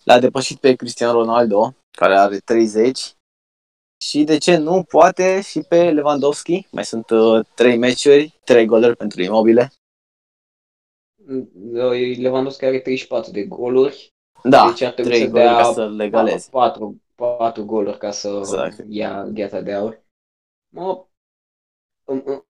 [0.04, 3.14] L-a depășit pe Cristiano Ronaldo, care are 30.
[4.04, 6.66] Și de ce nu, poate și pe Lewandowski.
[6.70, 9.72] Mai sunt uh, 3 meciuri, 3 goluri pentru Immobile.
[12.16, 14.14] Lewandowski are 34 de goluri,
[14.48, 16.48] Da, deci ar trebui 3 să goluri dea ca să legaleze.
[16.50, 18.85] 4, 4 goluri ca să Exact.
[18.88, 20.04] ia gheata de aur.
[20.68, 21.04] Mă,
[22.04, 22.40] în, în,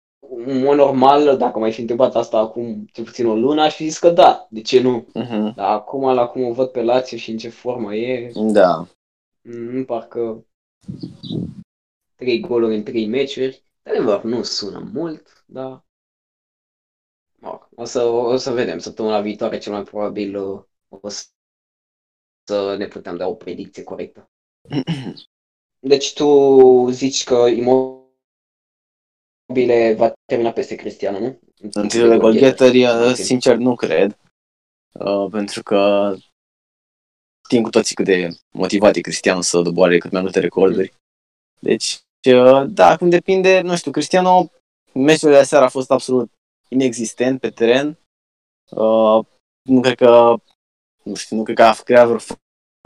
[0.47, 3.85] în mod normal, dacă mai fi întrebat asta acum cel puțin o lună, aș fi
[3.85, 5.07] zis că da, de ce nu?
[5.15, 5.55] Mhm.
[5.55, 8.87] Dar acum, la cum o văd pe Lazio și în ce formă e, Da.
[9.43, 10.45] nu parcă
[12.15, 13.65] 3 goluri în 3 meciuri.
[13.83, 15.85] De adevăr, nu sună mult, dar
[17.39, 18.79] mă, o să, o să vedem.
[18.79, 21.25] Săptămâna viitoare, cel mai probabil, uh, o să
[22.47, 24.31] să ne putem da o predicție corectă.
[25.81, 28.05] Deci tu zici că Immobile
[29.95, 31.41] va termina peste Cristiano, nu?
[31.73, 33.25] În tirul de golghetări, uh, Puțin.
[33.25, 34.19] sincer, nu cred.
[34.93, 36.13] Uh, pentru că
[37.45, 40.93] știm cu toții cât de motivat e Cristiano să doboare cât mai multe recorduri.
[41.59, 44.51] Deci, uh, da, acum depinde, nu știu, Cristiano,
[44.93, 46.31] meciul de seară a fost absolut
[46.69, 47.99] inexistent pe teren.
[48.71, 49.25] Uh,
[49.63, 50.35] nu cred că,
[51.07, 52.19] nu știu, nu cred că a creat vreo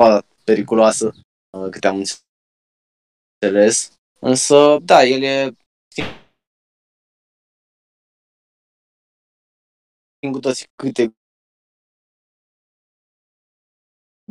[0.03, 1.13] fază periculoasă,
[1.59, 2.03] uh, câte am
[3.43, 3.93] înțeles.
[4.21, 5.55] Însă, da, el e
[10.17, 11.15] știm cu toți câte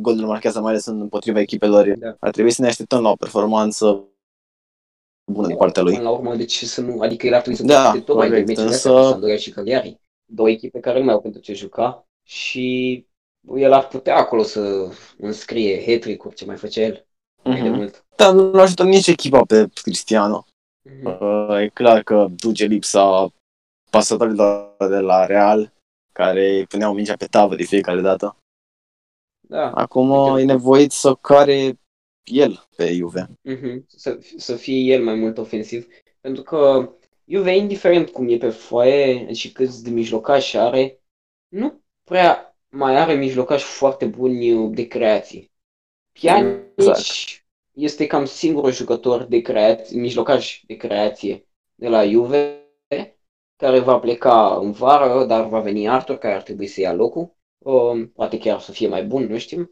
[0.02, 1.98] goluri marchează, mai ales împotriva echipelor.
[1.98, 2.16] Da.
[2.20, 4.08] Ar trebui să ne așteptăm la o performanță
[5.32, 5.92] bună din partea lui.
[5.92, 7.00] Până la urmă, de ce să nu?
[7.00, 9.36] Adică el ar trebui să Da, profite tocmai de corect, meciurile însă- astea cu Sampdoria
[9.36, 10.00] și Cagliari.
[10.24, 13.06] Două echipe care nu mai au pentru ce juca și
[13.54, 17.06] el ar putea acolo să înscrie hat-trick-uri ce mai făcea el
[17.44, 17.78] mai de Mhm.
[17.78, 18.04] mult.
[18.16, 20.44] Dar nu ajută nici echipa pe Cristiano.
[20.82, 21.06] Mhm.
[21.06, 23.32] Uh, E clar că duce lipsa
[23.90, 25.72] pasatorilor de la Real,
[26.12, 28.36] care îi puneau mingea pe tavă de fiecare dată.
[29.48, 29.70] Da.
[29.70, 30.40] Acum Uite.
[30.40, 31.78] e nevoit să care
[32.24, 33.30] el pe Juve.
[33.42, 33.84] Mhm.
[33.88, 35.86] Să, să fie el mai mult ofensiv.
[36.20, 36.90] Pentru că
[37.24, 41.00] Juve, indiferent cum e pe foaie și câți de mijlocași are,
[41.48, 45.50] nu prea mai are mijlocași foarte buni de creație.
[46.12, 47.00] Pjanic Exact.
[47.72, 52.64] este cam singurul jucător de creație, mijlocaș de creație de la Juve,
[53.56, 57.34] care va pleca în vară, dar va veni Arthur, care ar trebui să ia locul.
[57.58, 59.70] Um, poate chiar să fie mai bun, nu știm.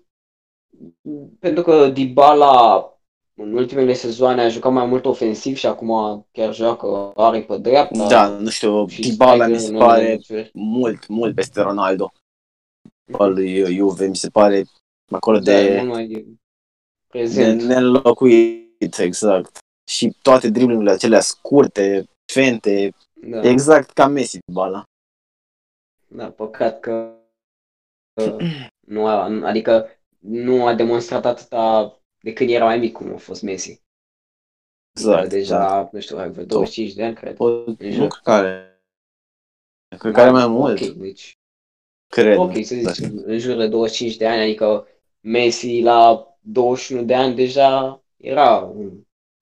[1.39, 2.93] Pentru că Dybala
[3.35, 8.07] în ultimele sezoane a jucat mai mult ofensiv și acum chiar joacă, are pe dreapta.
[8.09, 10.51] Da, nu știu, și Dybala mi striker se în pare meciuri.
[10.55, 12.13] mult, mult peste Ronaldo.
[13.13, 14.65] Al lui Juve mi se pare
[15.13, 16.25] acolo Da, e de, mult mai de
[17.07, 17.63] prezent.
[17.63, 19.59] neînlocuit, exact.
[19.91, 22.93] Și toate driblingurile acelea scurte, fente,
[23.31, 23.49] Da.
[23.49, 24.83] exact ca Messi Dybala.
[26.09, 27.13] Da, păcat că
[28.15, 28.39] că
[28.87, 29.87] nu a, adică
[30.19, 33.81] nu a demonstrat atâta de când era mai mic cum a fost Messi.
[34.97, 35.29] Exact.
[35.29, 37.35] Deja, nu știu, are vreo 25 de ani, cred.
[37.39, 38.09] O, în nu jur.
[38.09, 38.83] cred că are.
[39.99, 41.38] Cred că are mai mult, Ok, deci,
[42.09, 42.37] cred.
[42.39, 44.87] ok, să zicem, în jur de 25 de ani, adică
[45.21, 48.91] Messi la 21 de ani deja era un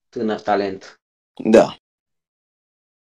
[0.09, 1.00] tânăr talent.
[1.44, 1.76] Da,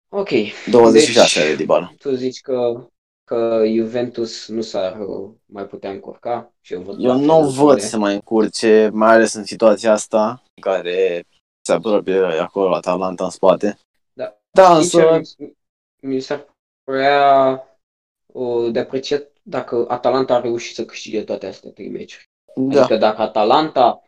[0.08, 0.28] Ok,
[0.70, 1.92] 26 Deci- are Dybala.
[1.98, 2.88] tu zici că,
[3.24, 7.64] că Juventus nu s-ar uh, mai putea încurca și eu văd Eu la nu fel
[7.64, 11.24] văd de- să se mai încurce, mai ales în situația asta, în care
[11.60, 13.78] se apropie acolo Atalanta în spate.
[14.12, 14.36] Da.
[14.50, 15.54] Da, însă, Sincer,
[16.00, 17.60] mi s-ar părea
[18.26, 22.30] uh, de apreciat dacă Atalanta a reușit să câștige toate astea trei meciuri.
[22.56, 24.02] da, Adică dacă Atalanta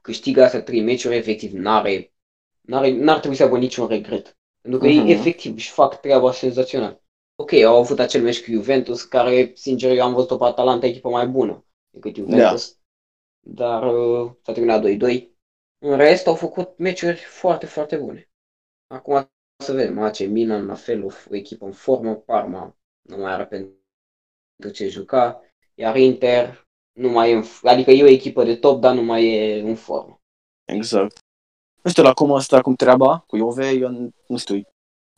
[0.00, 2.12] câștigă astea trei meciuri, efectiv n-are,
[2.60, 4.36] n-are, n-ar trebui să aibă niciun regret.
[4.60, 5.06] Pentru că Mhm.
[5.06, 7.00] ei efectiv își fac treaba senzațional.
[7.36, 11.08] Ok, au avut acel meci cu Juventus, care, sincer, eu am văzut-o pe Atalanta echipă
[11.08, 12.76] mai bună decât Juventus.
[13.40, 15.30] Dar uh, s-a terminat 2-2.
[15.78, 18.30] În rest, au făcut meciuri foarte, foarte bune.
[18.86, 23.32] Acum să vedem, AC Milan, la fel, o, o echipă în formă, Parma nu mai
[23.32, 23.81] are pentru
[24.70, 25.40] ce juca,
[25.74, 29.26] iar Inter nu mai e în, adică e o echipă de top, dar nu mai
[29.26, 30.20] e în formă.
[30.64, 31.18] exact.
[31.82, 34.62] Nu știu, la cum ăsta, cum treaba cu Juve, eu nu- nu știu,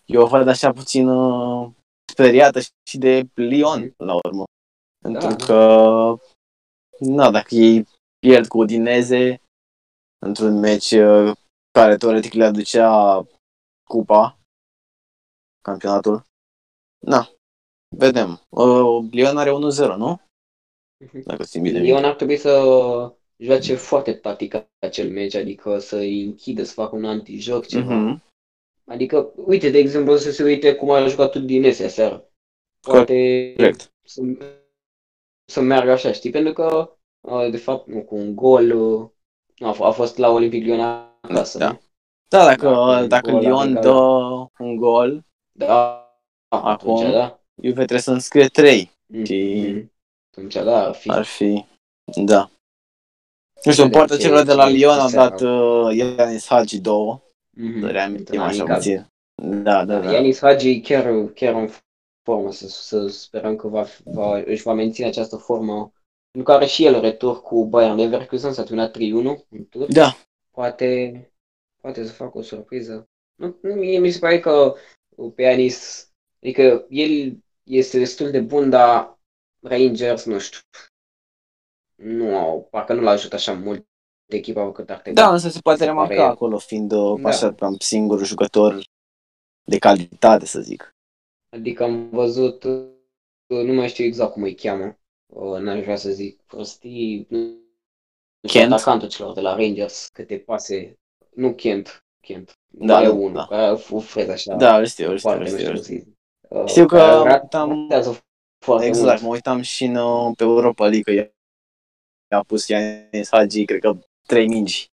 [0.05, 1.71] eu o văd așa puțin uh,
[2.13, 4.45] speriată și de Lyon, la urmă.
[5.03, 5.37] Pentru da.
[5.37, 6.15] că,
[6.99, 7.87] na, dacă ei
[8.19, 9.41] pierd cu Udineze
[10.27, 11.37] într-un meci uh,
[11.71, 13.23] care teoretic le aducea
[13.89, 14.39] cupa,
[15.61, 16.25] campionatul,
[16.99, 17.29] na,
[17.99, 18.41] vedem.
[18.49, 20.21] Uh, Lyon are 1-0, nu?
[21.25, 21.79] Dacă țin bine.
[21.79, 21.93] minte.
[21.93, 22.63] Lyon ar trebui să
[23.37, 27.95] joace foarte tactic acel meci, adică să-i închidă, să facă un antijoc, ceva.
[27.95, 28.23] Mhm.
[28.87, 32.29] Adică, uite, de exemplu, să se uite cum a jucat Udinese aseară.
[32.81, 33.93] Poate Corect.
[34.05, 34.21] să,
[35.45, 36.31] să meargă așa, știi?
[36.31, 39.09] Pentru că, uh, de fapt, nu, cu un gol uh,
[39.69, 41.71] a, f- a fost la Olympic Lyon acasă, Da.
[41.71, 41.81] nu?
[42.29, 43.93] Da, dacă, Da, dacă un gol Lyon adică- dă
[44.65, 45.99] un gol, Da,
[46.49, 47.44] Acum- atunci, da.
[47.63, 48.91] Juve trebuie să înscrie 3.
[49.07, 49.93] Mm, Și- mm.
[50.31, 51.11] Atunci, da, ar fi.
[51.11, 51.65] Ar fi,
[52.25, 52.51] da.
[53.65, 55.29] Nu știu, în Vedem partea ce- celor de la ce- Lyon ce au seara.
[55.29, 57.23] dat uh, Ianis Hagi două,
[57.57, 57.81] Mhm.
[57.81, 58.77] să reamintim Da, așa amical.
[58.77, 59.07] puțin.
[59.43, 60.13] Da, da, da.
[60.13, 61.69] Ianis Hagi e chiar, chiar în
[62.23, 65.93] formă, să, să sperăm că va, va, își va menține această formă.
[66.31, 69.87] Pentru că are și el retur cu Bayern Leverkusen, s-a terminat 3-1 în tur.
[69.93, 70.17] Da,
[70.51, 71.13] Poate,
[71.81, 73.09] poate să facă o surpriză.
[73.35, 74.75] Nu, nu, mie mi se pare că
[75.35, 76.09] pe Ianis,
[76.43, 79.19] adică el este destul de bun, dar
[79.63, 80.59] Rangers, nu știu,
[81.95, 83.87] nu au, parcă nu l-a ajutat așa mult
[84.27, 85.23] de echipa cât ar trebui.
[85.23, 87.29] da, însă se poate Se remarca pare- acolo, fiind uh, Da.
[87.29, 88.85] așa cam singurul jucător
[89.65, 90.95] de calitate, să zic.
[91.49, 92.85] Adică am văzut, uh,
[93.47, 97.39] nu mai știu exact cum îi cheamă, uh, n-aș vrea să zic prostii, nu
[98.41, 98.73] nu știu, Kent?
[98.73, 100.99] atacantul celor de la Rangers, câte pase,
[101.35, 103.47] nu Kent, Kent, Da, mai e da, unul, da.
[103.47, 106.17] care a fost frez așa, Da, îl știu, îl știu, îl foarte știu.
[106.59, 106.89] Îl mișto știu.
[106.89, 106.93] să zic.
[106.93, 108.21] uh, Știu că care uitam- ratează
[108.65, 109.21] foarte exact, mult.
[109.23, 111.33] mă uitam și în, uh, pe Europa League, că
[112.31, 114.89] i-a pus Ianis Hagi, cred că trei mingi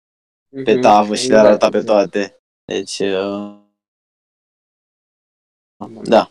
[0.64, 2.10] pe Mhm, tavă și le-a exact, arătat pe exact.
[2.10, 2.40] toate.
[2.64, 3.58] Deci, uh,
[6.04, 6.30] da.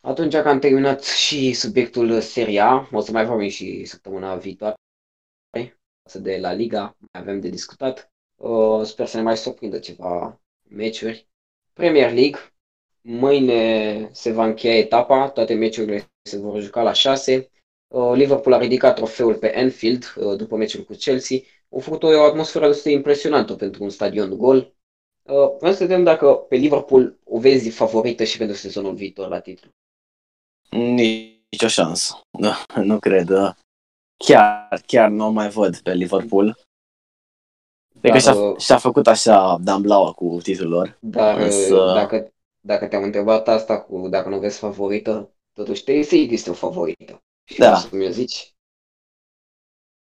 [0.00, 4.76] Atunci că am terminat și subiectul Serie A, o să mai vorbim și săptămâna viitoare.
[6.02, 8.12] Față de La Liga, mai avem de discutat.
[8.36, 11.28] Uh, Sper să ne mai surprindă ceva meciuri.
[11.72, 12.38] Premier League,
[13.02, 17.50] mâine se va încheia etapa, toate meciurile se vor juca la 6.
[17.88, 21.36] Uh, Liverpool a ridicat trofeul pe Anfield uh, după meciul cu Chelsea.
[21.72, 24.56] Au făcut o atmosferă destul de impresionantă pentru un stadion gol.
[25.22, 29.40] Uh, Vreau să vedem dacă pe Liverpool o vezi favorită și pentru sezonul viitor la
[29.40, 29.70] titlu.
[30.70, 32.20] Nici o șansă.
[32.38, 32.50] Nu,
[32.84, 33.28] nu cred.
[33.28, 33.50] uh,
[34.24, 36.58] Chiar, chiar nu o mai văd pe Liverpool.
[38.00, 40.98] Cred că Dar, și-a, uh, și-a făcut așa Dan Blaua cu titlul lor.
[41.00, 46.02] Dar Însă- uh, dacă, dacă te-am întrebat asta cu dacă nu vezi favorită, totuși te
[46.02, 47.22] City este o favorită.
[47.44, 47.72] Și Da.
[47.72, 48.52] o să mi-o zici?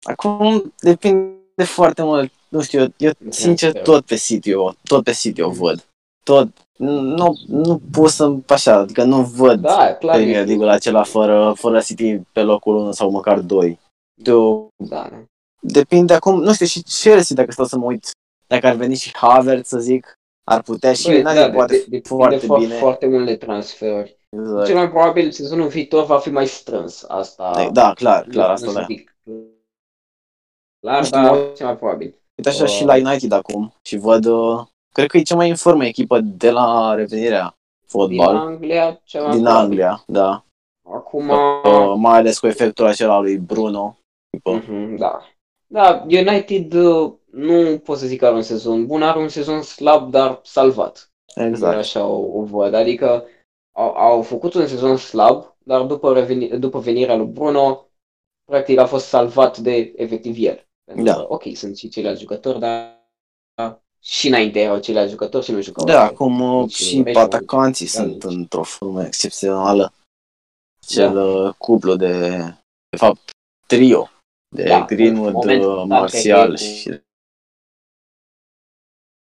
[0.02, 2.32] Acum depinde foarte mult.
[2.48, 3.80] Nu știu, eu, eu sincer Da.
[3.80, 5.84] tot pe City, eu, tot pe City o văd.
[6.24, 6.48] Tot,
[6.78, 10.14] nu, nu pot să, așa, adică nu văd Da, clar.
[10.14, 13.78] Premier este- League-ul acela fără, fără City pe locul 1 sau măcar 2.
[14.24, 15.24] Eu, Da, da.
[15.60, 18.10] depinde acum, nu știu, și Chelsea, dacă stau să mă uit,
[18.46, 21.72] dacă ar veni și Havertz, să zic, ar putea și Băi, United da, de- poate
[21.72, 22.74] de- fi depinde foarte fo- bine.
[22.74, 24.16] foarte mult de transferuri.
[24.28, 24.66] Exact.
[24.66, 27.04] Cel mai probabil sezonul viitor va fi mai strâns.
[27.08, 28.84] Asta Da, clar, nu- clar, nu asta să da.
[28.84, 29.16] zic
[30.80, 32.14] Clar, Nu știu, dar mă- cel mai probabil.
[32.36, 34.60] Uite așa Uh, și la United acum și văd, uh,
[34.92, 37.42] cred că e cea mai în formă echipă de la revenirea
[37.80, 39.64] Din fotbal Anglia, cel mai din probabil.
[39.64, 40.44] Anglia, da.
[40.94, 43.98] Acum, Uh, mai ales cu efectul acela lui Bruno.
[44.30, 44.50] Tipă.
[44.52, 45.20] Mhm, da.
[45.66, 49.62] Da, United uh, nu pot să zic că are un sezon bun, are un sezon
[49.62, 51.12] slab, dar salvat.
[51.34, 51.76] Eu Exact.
[51.76, 52.74] Așa o, o văd.
[52.74, 53.24] Adică
[53.76, 57.86] au, au făcut un sezon slab, dar după, reveni, după venirea lui Bruno,
[58.44, 60.66] practic a fost salvat de efectiv el.
[60.84, 61.14] Pentru Da.
[61.14, 63.02] că, ok, sunt și ceilalți jucători, dar
[64.00, 65.84] și înainte erau ceilalți jucători și nu jucau.
[65.84, 66.10] Da, așa.
[66.10, 68.36] acum uh, Nici și Rashford, atacanții nici sunt Galici.
[68.36, 69.92] într-o formă excepțională.
[70.86, 72.28] Cel uh, cuplu de,
[72.88, 73.30] de fapt,
[73.66, 74.08] trio
[74.56, 77.00] de Da, în Greenwood, momentul uh, dat, Martial cred că e cu- și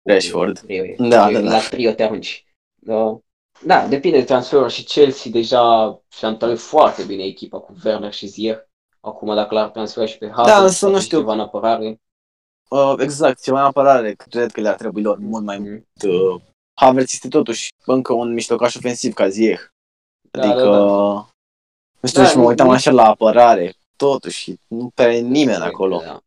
[0.08, 0.58] Rashford.
[0.58, 0.96] Trio e.
[0.98, 1.50] Da, E da, da.
[1.50, 2.44] La trio te arunci.
[2.82, 3.18] Da,
[3.66, 8.26] da depinde de transferul și Chelsea deja și-a întărit foarte bine echipa cu Werner și
[8.26, 8.68] Zier.
[9.00, 11.18] Acum dacă l-ar transfera și pe Hazard, Da, însă nu poate știu.
[11.18, 12.00] ceva în apărare.
[12.68, 15.68] Uh, exact, ceva în apărare, cred că le-ar trebui lor mult mai Mhm.
[15.68, 15.86] mult.
[16.34, 16.40] Uh,
[16.74, 19.62] Havertz este totuși încă un mijlocaș ofensiv ca Ziyech.
[20.30, 20.78] Da, Adică, da,
[22.00, 25.20] nu știu, Da, și mă nici- uitam nici- așa la apărare, totuși, nu prea e
[25.20, 26.00] nimeni Trebuie, acolo.
[26.04, 26.20] Da.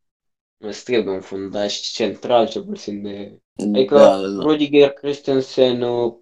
[0.58, 3.42] Îți trebuie un fundaș central, cel puțin de...
[3.56, 4.42] Adică Da, da, da.
[4.44, 6.14] Rudiger, Christensen uh,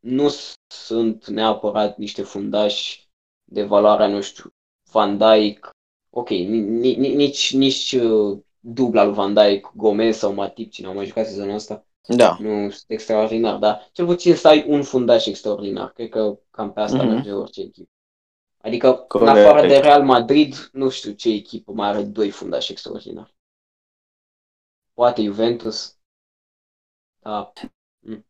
[0.00, 0.28] nu
[0.66, 3.08] sunt neapărat niște fundași
[3.44, 4.52] de valoare, nu știu,
[4.90, 5.70] Van Dijk,
[6.10, 10.86] ok, ni- ni- ni- nici, nici uh, dubla lui Van Dijk, Gomez sau Matip, cine
[10.86, 11.86] au mai jucat sezonul ăsta,
[12.16, 15.92] Da, nu sunt extraordinar, dar cel puțin să ai un fundaș extraordinar.
[15.92, 17.06] Cred că cam pe asta Mhm.
[17.12, 17.90] merge orice echipă.
[18.60, 19.30] Adică, Corect.
[19.30, 23.36] în afară de Real Madrid, nu știu ce echipă mai are doi fundași extraordinari.
[24.98, 25.96] Poate Juventus.
[27.22, 27.52] Da.
[27.98, 28.24] Mm.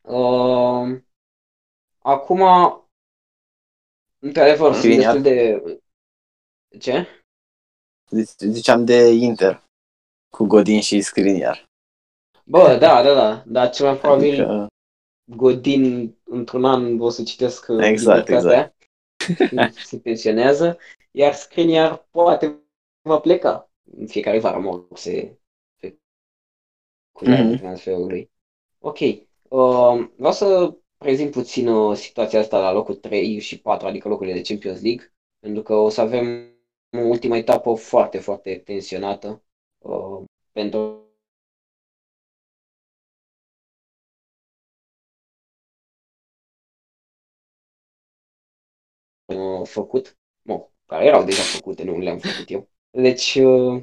[0.00, 1.02] Uh,
[1.98, 2.40] acum,
[4.18, 5.18] într-adevăr, sunt Skriniar.
[5.18, 5.80] destul de...
[6.78, 7.06] Ce?
[8.10, 9.64] Zice- ziceam de Inter
[10.32, 11.64] cu Godin și Skriniar.
[12.44, 13.42] Bă, da, da, da.
[13.46, 14.66] Dar cel mai probabil Adică,
[15.36, 18.74] Godin într-un an o să citesc uh, Exact, libertatea,
[19.84, 20.78] se pensionează,
[21.10, 22.62] iar Skriniar poate
[23.08, 23.66] va pleca
[23.96, 25.38] în fiecare vară, mă, se,
[25.76, 25.98] se
[27.12, 27.56] cu Mhm.
[27.56, 28.30] transferul lui.
[28.78, 34.08] Ok, uh, vreau să prezint puțin uh, situația asta la locul 3 și 4, adică
[34.08, 36.50] locurile de Champions League, pentru că o să avem
[36.92, 39.42] o ultimă etapă foarte, foarte tensionată
[39.78, 40.22] uh,
[40.52, 41.06] pentru
[49.26, 52.68] uh, făcut, mă, care erau deja făcute, nu le-am făcut eu.
[52.92, 53.82] Deci, uh,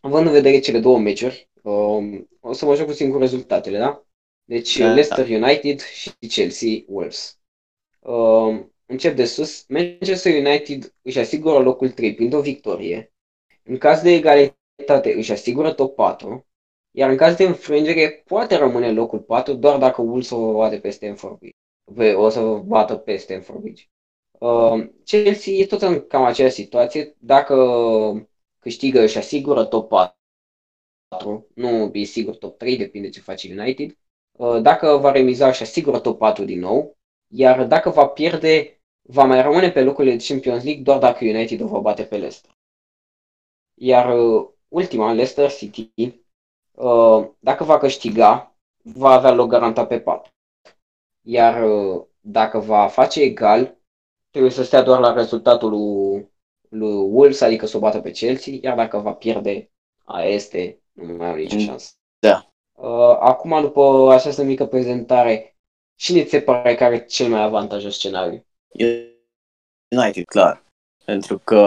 [0.00, 4.04] având în vedere cele două meciuri, uh, o să mă joc puțin cu rezultatele, da?
[4.44, 4.84] Deci, Da.
[4.92, 7.38] Leicester United și Chelsea Wolves.
[8.00, 9.64] Uh, încep de sus.
[9.68, 13.12] Manchester United își asigură locul 3 prin o victorie.
[13.64, 16.46] În caz de egalitate își asigură top 4.
[16.90, 20.78] Iar în caz de înfrângere poate rămâne în locul 4 doar dacă Wolves o bate
[20.78, 21.56] pe Stamford Bridge.
[21.96, 23.84] Pe- O să bată pe Stamford Bridge.
[24.44, 27.16] Uh, Chelsea e tot în cam aceeași situație.
[27.18, 27.56] Dacă
[28.58, 31.46] câștigă, își asigură top 4.
[31.54, 33.96] Nu e sigur top 3, depinde ce face United.
[34.32, 36.96] Uh, dacă va remiza și asigură top 4 din nou,
[37.28, 41.60] iar dacă va pierde, va mai rămâne pe locurile de Champions League doar dacă United
[41.60, 42.50] o va bate pe Leicester.
[43.74, 45.92] Iar uh, ultima, Leicester City,
[46.72, 50.32] uh, dacă va câștiga, va avea loc garantat pe 4.
[51.20, 51.64] Iar
[52.20, 53.78] dacă va face egal,
[54.34, 56.28] trebuie să stea doar la rezultatul lui,
[56.68, 59.70] lui Wolves, adică să o bată pe Chelsea, iar dacă va pierde,
[60.04, 61.60] aia este, nu mai au nicio Mm.
[61.60, 61.92] șansă.
[62.18, 62.48] Da.
[62.72, 65.56] Uh, acum, după această mică prezentare,
[65.94, 68.44] cine ți se pare că are cel mai avantajos scenariu?
[69.96, 70.62] United, clar.
[71.04, 71.60] Pentru că,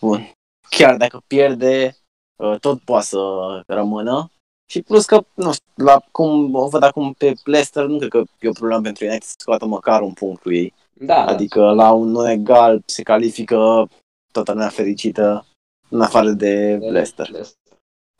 [0.00, 0.30] bun,
[0.68, 1.96] chiar dacă pierde,
[2.36, 3.18] uh, tot poate să
[3.66, 4.30] rămână.
[4.70, 8.22] Și plus că, nu știu, la cum o văd acum pe Leicester, nu cred că
[8.40, 10.74] e o problemă pentru United să scoată măcar un punct cu ei.
[11.00, 13.88] Da, Adică la un non egal se califică
[14.32, 15.46] toată lumea fericită,
[15.88, 16.86] în afară de da.
[16.86, 17.28] Leicester.
[17.30, 17.72] Leicester.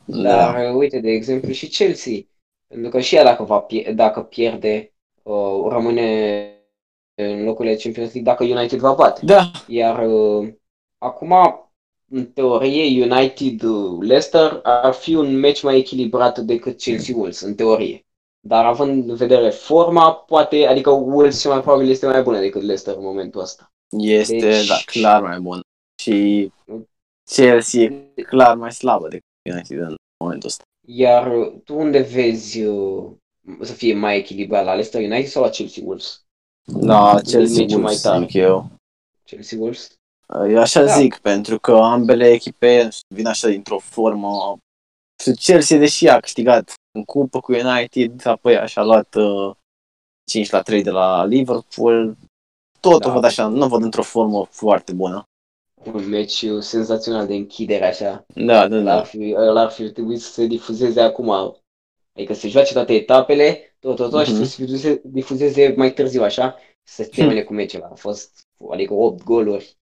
[0.05, 0.21] Da.
[0.21, 2.13] Dar, uh, uite, de exemplu, și Chelsea.
[2.67, 6.43] Pentru că și ea, dacă, va pie- dacă pierde, uh, rămâne
[7.15, 9.25] în locurile Champions League dacă United va bate.
[9.25, 10.53] Da, Iar uh,
[10.97, 11.33] acum,
[12.11, 18.05] în teorie, United-Leicester ar fi un meci mai echilibrat decât Chelsea-Wolves, în teorie.
[18.47, 22.61] Dar având în vedere forma, poate, adică Wolves cel mai probabil este mai bună decât
[22.61, 23.71] Leicester în momentul ăsta.
[23.97, 25.61] este Deci- da, clar mai bun.
[26.01, 26.51] Și
[27.31, 27.81] Chelsea
[28.15, 30.63] e clar mai slabă decât United în momentul ăsta.
[30.87, 33.11] Iar uh, tu unde vezi uh,
[33.61, 36.21] să fie mai echilibrat, la Leicester United sau la Chelsea-Wolves?
[36.81, 38.19] La Chelsea meciul mai Wolves, tare.
[38.25, 38.69] zic eu.
[39.23, 39.93] Chelsea-Wolves?
[40.49, 40.91] Eu așa Da.
[40.97, 44.57] zic, pentru că ambele echipe vin așa dintr-o formă...
[45.23, 49.55] Și Chelsea, deși a câștigat în cupă cu United, apoi așa a luat uh,
[50.23, 52.17] 5 la 3 de la Liverpool,
[52.79, 53.09] tot Da.
[53.09, 55.23] o văd așa, nu o văd într-o formă foarte bună.
[55.93, 58.25] Un meci uh, senzațional de închidere, așa.
[58.35, 59.03] Da, da, Ar da.
[59.03, 61.29] fi, ăla ar fi trebuit să se difuzeze acum.
[62.13, 64.43] Adică să joace toate etapele, tot, tot, tot, și Mhm.
[64.43, 67.91] să se difuzeze, difuzeze mai târziu, așa, să se termine cu meciul ăla.
[67.91, 69.77] A fost, adică 8 goluri.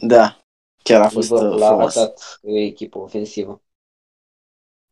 [0.00, 0.38] Da,
[0.82, 1.96] chiar a fost uh, Liverpool a frumos.
[1.96, 3.62] arătat că e echipă ofensivă.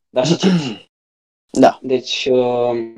[0.08, 0.82] Dar și Chelsea.
[1.50, 1.78] Da.
[1.82, 2.94] Deci, uh,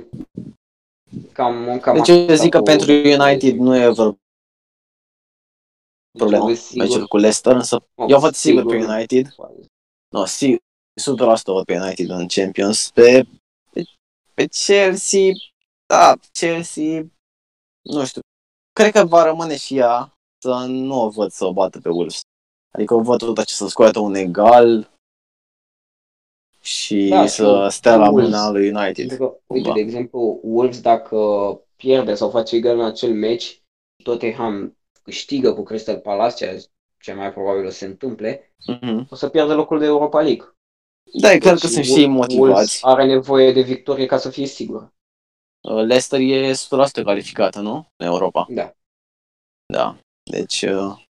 [1.32, 4.16] cam, cam Deci eu asta zic că cu- pentru United nu e vreo
[6.18, 9.34] problemă Deci, sigur- meciul cu Leicester, însă eu văd sigur pe United.
[10.14, 10.58] Nu, sigur,
[11.00, 12.90] 100% văd pe United în Champions.
[12.90, 13.26] Pe,
[13.72, 13.82] pe,
[14.34, 15.32] pe Chelsea,
[15.86, 17.06] da, Chelsea,
[17.82, 18.20] nu știu,
[18.72, 22.20] cred că va rămâne și ea să nu o văd să o bată pe Wolves.
[22.74, 24.90] Adică o văd tot așa să scoată un egal
[26.60, 28.24] și Da, să și stea la Wolves.
[28.30, 29.06] mâna lui United.
[29.08, 29.72] Pentru că, uite, Cumva.
[29.72, 31.16] de exemplu, Wolves dacă
[31.76, 33.62] pierde sau face egal în acel meci,
[34.04, 36.58] Tottenham câștigă cu Crystal Palace, ceea
[37.00, 39.06] ce mai probabil o să se întâmple, Mhm.
[39.10, 40.54] o să pierde locul de Europa League.
[41.20, 42.78] Da, e clar că Deci sunt și ei Wolves motivați.
[42.84, 44.92] are nevoie de victorie ca să fie sigur.
[45.60, 47.86] Uh, Leicester e 100% calificată, nu?
[47.96, 48.46] În Europa.
[48.50, 48.74] Da.
[49.66, 49.96] Da.
[50.30, 51.04] Deci, uh,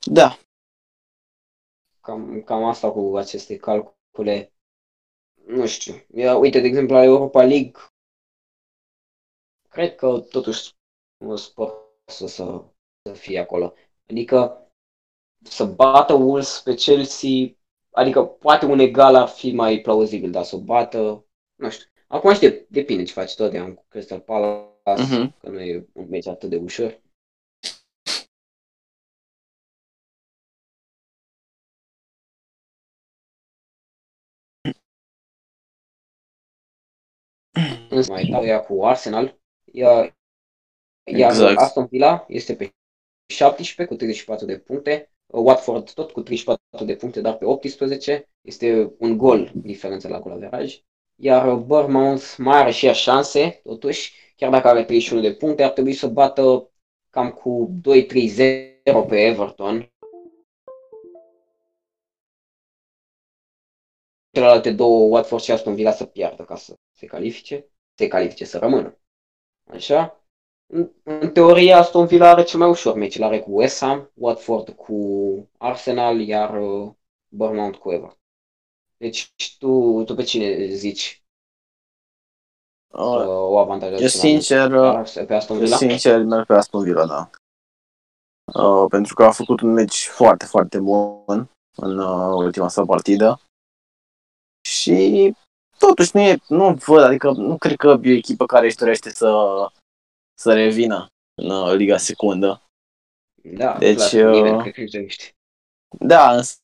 [0.00, 0.38] da.
[2.02, 4.52] Cam, cam asta cu aceste calcule.
[5.46, 5.94] Nu știu.
[6.14, 7.72] Ia, uite, de exemplu, la Europa League,
[9.68, 10.72] cred că totuși
[11.24, 11.72] un spor
[12.06, 12.64] să, să,
[13.02, 13.74] să fie acolo.
[14.10, 14.66] Adică
[15.42, 17.30] să bată Wolves pe Chelsea,
[17.90, 21.86] adică poate un egal ar fi mai plauzibil, dar să o bată, nu știu.
[22.08, 25.34] Acum știu, depinde ce face tot cu Crystal Palace, Mhm.
[25.40, 27.00] că nu e un meci atât de ușor.
[37.94, 40.16] Însă mai dau ea cu Arsenal, iar,
[41.04, 41.58] iar Exact.
[41.58, 42.74] Aston Villa este pe
[43.26, 48.94] 17 cu 34 de puncte, Watford tot cu 34 de puncte, dar pe 18, este
[48.98, 50.82] un gol diferență la gol averaj,
[51.16, 55.70] iar Bournemouth mai are și ea șanse, totuși, chiar dacă are 31 de puncte, ar
[55.70, 56.70] trebui să bată
[57.10, 59.92] cam cu 2-3-0 pe Everton.
[64.30, 67.71] Celelalte două, Watford și Aston Villa, să piardă ca să se califice,
[68.02, 68.96] se califice să rămână.
[69.70, 70.24] Așa?
[70.66, 73.16] În, în teorie, Aston Villa are cel mai ușor meci.
[73.16, 74.96] Îl are cu West Ham, Watford cu
[75.58, 76.92] Arsenal, iar uh,
[77.28, 78.16] Bournemouth cu Everton.
[78.96, 81.24] Deci tu, tu pe cine zici
[82.94, 84.02] uh, Uh, o avantajează?
[84.02, 84.42] eu cel mai mult?
[84.42, 85.76] sincer, uh, Pe- Pe Aston eu Villa?
[85.76, 87.30] sincer merg pe Aston Villa, da.
[88.54, 93.40] Uh, pentru că a făcut un meci foarte, foarte bun în uh, ultima sa partidă.
[94.68, 95.34] Și
[95.86, 99.10] totuși nu, e, nu văd, adică nu cred că e o echipă care își dorește
[99.10, 99.32] să,
[100.34, 101.06] să revină
[101.42, 102.62] în uh, Liga Secundă.
[103.42, 105.24] Da, Deci, clar, uh, nimeni cred că își dorește.
[105.98, 106.56] Da, însă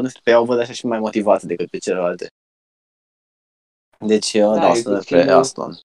[0.00, 2.26] nu știu, pe ea o văd așa și mai motivată decât pe celelalte.
[3.98, 5.78] Deci, uh, Da, da, o e să merg pe puțin- Aston.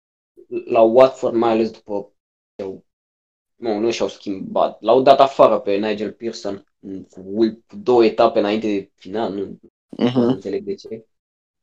[0.66, 2.08] la Watford, mai ales după
[3.56, 4.82] nu, nu și-au schimbat.
[4.82, 6.66] L-au dat afară pe Nigel Pearson
[7.10, 10.14] cu două etape înainte de final, nu, uh-huh.
[10.14, 11.06] nu înțeleg de ce.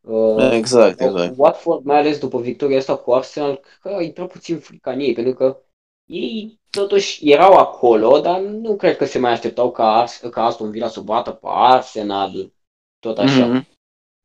[0.00, 1.34] Uh, exact, exact.
[1.36, 5.12] Watford, mai ales după victoria asta cu Arsenal, că e prea puțin frica în ei,
[5.12, 5.62] pentru că
[6.04, 10.70] ei totuși erau acolo, dar nu cred că se mai așteptau ca, Ars- ca Aston
[10.70, 12.52] Villa să bată pe Arsenal,
[12.98, 13.50] tot așa.
[13.50, 13.78] Mm-hmm.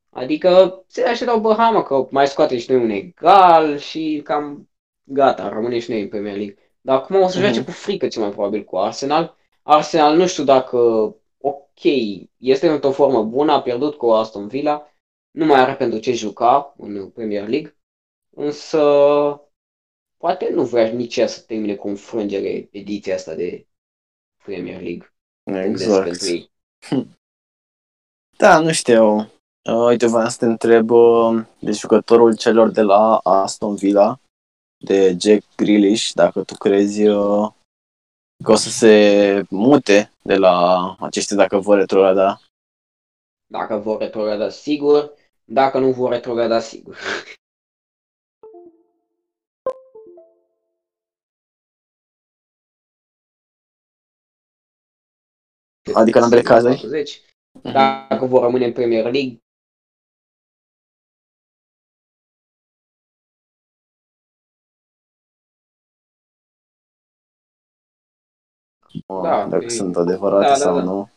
[0.10, 4.70] Adică se așteptau, bă, hamă, că mai scoate și noi un egal și cam
[5.04, 6.58] gata, rămâne și noi în Premier League.
[6.82, 7.66] Dar acum o să joace mm-hmm.
[7.66, 9.36] cu frică cel mai probabil cu Arsenal.
[9.62, 10.78] Arsenal nu știu dacă,
[11.38, 11.84] ok,
[12.38, 14.95] este într-o formă bună, a pierdut cu Aston Villa,
[15.36, 17.78] nu mai are pentru ce juca în Premier League,
[18.30, 18.80] însă
[20.18, 23.68] poate nu vrea nici ea să termine cu înfrângere ediția asta de
[24.44, 25.14] Premier League.
[25.44, 26.22] Exact.
[28.38, 29.18] Da, nu știu.
[29.18, 34.20] Uh, uite, vreau să te întreb uh, de jucătorul celor de la Aston Villa,
[34.78, 37.52] de Jack Grealish, dacă tu crezi uh,
[38.44, 42.40] că o să se mute de la aceștia dacă vor retrograda.
[43.46, 45.14] Dacă vor retrograda, sigur.
[45.46, 46.98] Dacă nu vor retrograda, sigur.
[55.94, 57.22] Adică în ambele cazuri?
[57.62, 59.40] Dacă vor rămâne în Premier League,
[69.08, 69.70] da, dacă e...
[69.70, 70.86] sunt adevărate da, sau da, da.
[70.86, 71.10] nu.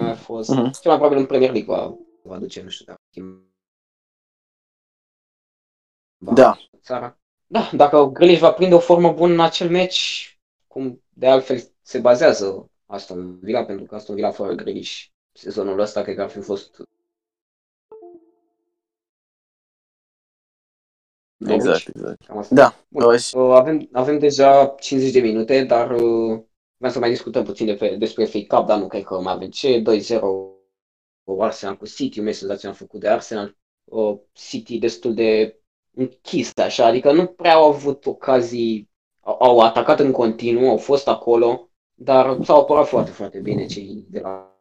[0.00, 0.70] A fost uh-huh.
[0.80, 3.00] cel mai probabil în Premier League va, va duce, nu știu dacă
[6.18, 6.58] da.
[6.80, 7.18] țara.
[7.46, 10.30] Da, dacă Grealish va prinde o formă bună în acel meci,
[10.66, 16.02] cum de altfel se bazează Aston Villa, pentru că Aston Villa fără Grealish sezonul ăsta
[16.02, 16.82] cred că ar fi fost
[21.46, 22.48] Exact, exact.
[22.48, 22.74] Da.
[22.88, 23.04] Bun.
[23.04, 26.42] Uh, avem, avem deja 50 de minute, dar uh,
[26.76, 29.32] vreau să mai discutăm puțin de pe, despre FA Cup, dar nu cred că mai
[29.32, 29.82] avem ce.
[29.82, 30.20] 2-0
[31.38, 33.56] Arsenal cu City, un meci senzațional făcut de Arsenal.
[33.84, 35.60] Uh, City destul de
[35.94, 41.08] închis, așa, adică nu prea au avut ocazii, au, au atacat în continuu, au fost
[41.08, 44.60] acolo, dar s-au apărat foarte, foarte bine cei de la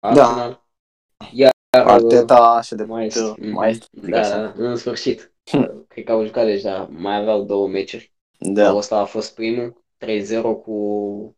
[0.00, 0.08] da.
[0.08, 0.50] Arsenal.
[0.50, 1.28] Da.
[1.32, 5.32] Iar Arteta și de mai este, mai este da, da, în sfârșit.
[5.88, 8.12] Cred că au jucat deja, mai aveau două meciuri.
[8.38, 8.74] Da.
[8.74, 11.36] Ăsta a fost primul, 3-0 cu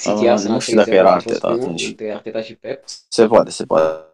[0.00, 1.86] City uh, Nu știu dacă era Arteta atunci.
[1.86, 2.82] Între Arteta și Pep.
[3.08, 4.08] Se poate, se poate.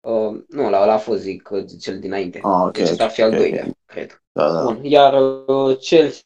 [0.00, 1.48] Uh, nu, la ăla a fost, zic,
[1.80, 2.40] cel dinainte.
[2.42, 2.72] Ah, ok.
[2.72, 3.74] Deci ar fi al okay, doilea, okay.
[3.84, 4.22] cred.
[4.32, 4.62] Da, da.
[4.64, 4.84] Bun.
[4.84, 6.22] Iar uh, Chelsea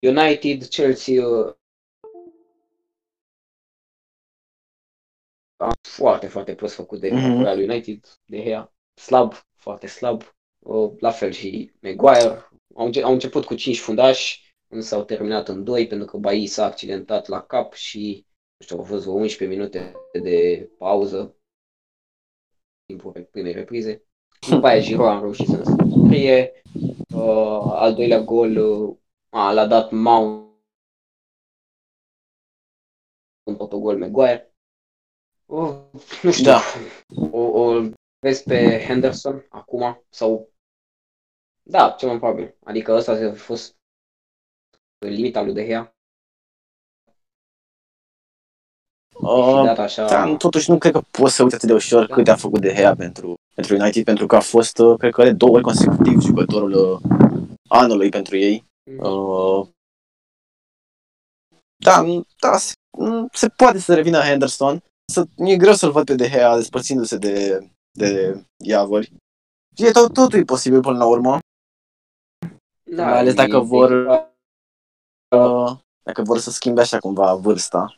[0.00, 1.54] United, Chelsea uh,
[5.80, 7.42] foarte, foarte prost făcut de mm-hmm.
[7.42, 10.22] Real United, de Gea, slab, foarte slab,
[10.58, 12.48] uh, la fel și Maguire.
[12.74, 16.64] Au, au început cu 5 fundași, însă au terminat în 2 pentru că Bailly s-a
[16.64, 18.26] accidentat la cap și
[18.56, 19.92] nu știu, au fost 11 minute
[20.22, 21.36] de pauză
[22.86, 24.02] timpul primei reprize.
[24.48, 25.62] După aia Giro a reușit să
[26.06, 26.62] scrie.
[27.14, 28.96] Uh, al doilea gol uh,
[29.28, 30.48] a, l-a dat Mount
[33.42, 34.54] un autogol Maguire.
[35.46, 35.72] O,
[36.22, 36.60] nu știu, da.
[37.30, 37.88] o, o
[38.18, 40.50] vezi pe Henderson acum sau
[41.70, 42.54] da, ce mai probabil.
[42.64, 43.76] Adică ăsta a fost
[44.98, 45.92] limita lui De Gea.
[49.20, 50.06] Uh, așa...
[50.06, 52.14] da, totuși nu cred că poți să uite atât de ușor da.
[52.14, 55.22] cât a făcut De Gea pentru, pentru United, pentru că a fost, uh, cred că
[55.22, 57.00] de două ori consecutiv jucătorul uh,
[57.68, 58.64] anului pentru ei.
[58.90, 58.98] Mm.
[58.98, 59.68] Uh,
[61.76, 62.04] da,
[62.40, 62.74] da, se,
[63.32, 64.82] se poate să revină Henderson.
[65.12, 67.58] Să, e greu să-l văd pe De Gea despărțindu-se de,
[67.90, 69.12] de Iavori.
[69.76, 71.38] E tot, totul e posibil până la urmă.
[72.90, 73.90] Da, Mai ales dacă vor
[75.36, 77.94] uh, dacă vor să schimbe așa cumva vârsta.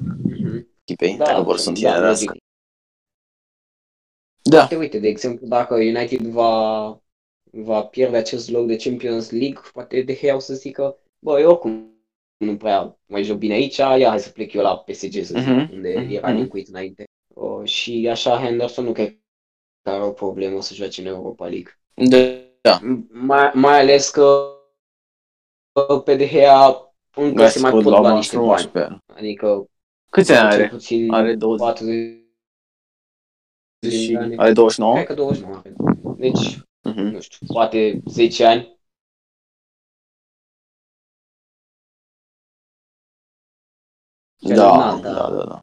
[0.00, 0.66] Mm-hmm.
[0.84, 2.36] Echipei, da, dacă vor să întinerească.
[4.42, 4.62] Da.
[4.62, 6.90] Uite, uite, de exemplu, dacă United va,
[7.50, 11.50] va pierde acest loc de Champions League, poate De Gea o să zică, bă, eu
[11.50, 11.97] oricum
[12.38, 15.42] nu prea mai joc bine aici, ia hai să plec eu la PSG, să zic,
[15.42, 15.72] uh-huh.
[15.72, 16.10] unde uh-huh.
[16.10, 17.04] era Nicuit înainte.
[17.34, 19.18] O, și așa Henderson nu cred
[19.82, 21.78] că are o problemă să joace în Europa League.
[22.60, 22.80] Da.
[23.08, 24.52] Mai, mai ales că
[26.04, 29.02] pe De Gea încă se mai pot lua niște bani.
[29.06, 29.70] Adică
[30.10, 30.72] Câți ani are?
[31.08, 31.66] Are 20.
[31.66, 32.26] 40
[33.90, 34.94] și are 29?
[34.94, 35.62] Cred că 29
[36.16, 37.00] Deci, Mhm.
[37.00, 38.77] nu știu, poate 10 ani.
[44.48, 45.58] Da, Celălalt, da, da, da.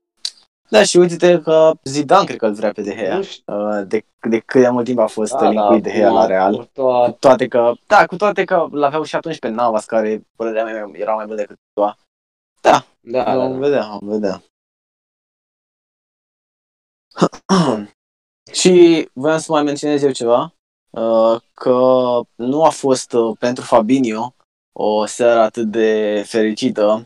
[0.70, 3.16] Da, și uite-te că Zidane cred că îl vrea pe De Gea.
[3.16, 3.54] Nu știu.
[3.70, 6.26] Uh, De, de cât de mult timp a fost Da, linkuit De Gea acum, la
[6.26, 6.58] Real.
[6.58, 10.26] cu toate- Cu toate că, da, cu toate că l-aveau și atunci pe Navas, care
[10.36, 11.98] părerea mea era mai bun decât Toa.
[12.62, 13.58] Da, Da, da, vom da.
[13.58, 14.42] vedea, vom vedea.
[18.60, 20.54] și voiam să mai menționez eu ceva,
[20.90, 21.74] uh, că
[22.36, 24.34] nu a fost uh, pentru Fabinho
[24.78, 27.02] o seară atât de fericită, uh,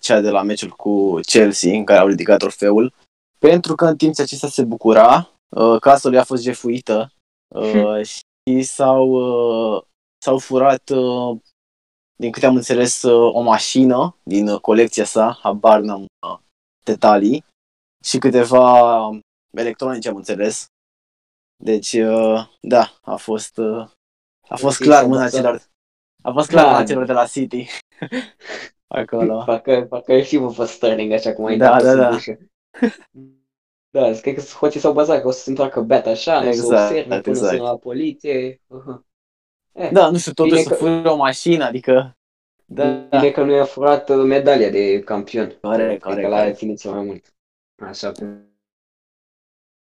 [0.00, 2.92] cea de la meciul cu Chelsea, în care au ridicat trofeul,
[3.38, 7.12] pentru că în timp ce acesta se bucura, uh, casa lui a fost jefuită
[7.54, 9.82] uh, și s-au, uh,
[10.24, 11.38] s-au furat, uh,
[12.16, 16.38] din câte am înțeles, uh, o mașină din uh, colecția sa, habar n-am uh,
[16.84, 17.44] detalii,
[18.04, 19.10] și câteva
[19.50, 20.66] electronice, am înțeles.
[21.64, 23.88] Deci, uh, da, a fost, uh,
[24.48, 25.40] a fost Știi, clar s-au mâna bazat.
[25.40, 25.62] celor,
[26.22, 26.70] a fost clar Da.
[26.70, 27.66] mâna celor de la City.
[28.86, 29.42] Acolo.
[29.46, 32.08] Parcă, parcă e filmul pe Sterling, așa cum ai Da, dat-o da, sub da.
[32.14, 32.38] ușă.
[33.90, 36.52] Da, cred că hoții s-au bazat că o să se întoarcă beat așa, nu o
[36.52, 37.56] să Exact, observe până exact.
[37.56, 38.54] să la poliție.
[38.54, 39.00] Uh-huh.
[39.72, 42.16] Eh, Da, nu știu, totuși Bine să că- furi o mașină, adică...
[42.68, 45.58] Da, Bine că nu i-a furat uh, medalia de campion.
[45.60, 46.56] Corect, Cred corect, că l-a corect.
[46.56, 47.34] ținut cel mai mult.
[47.82, 48.44] Așa, pentru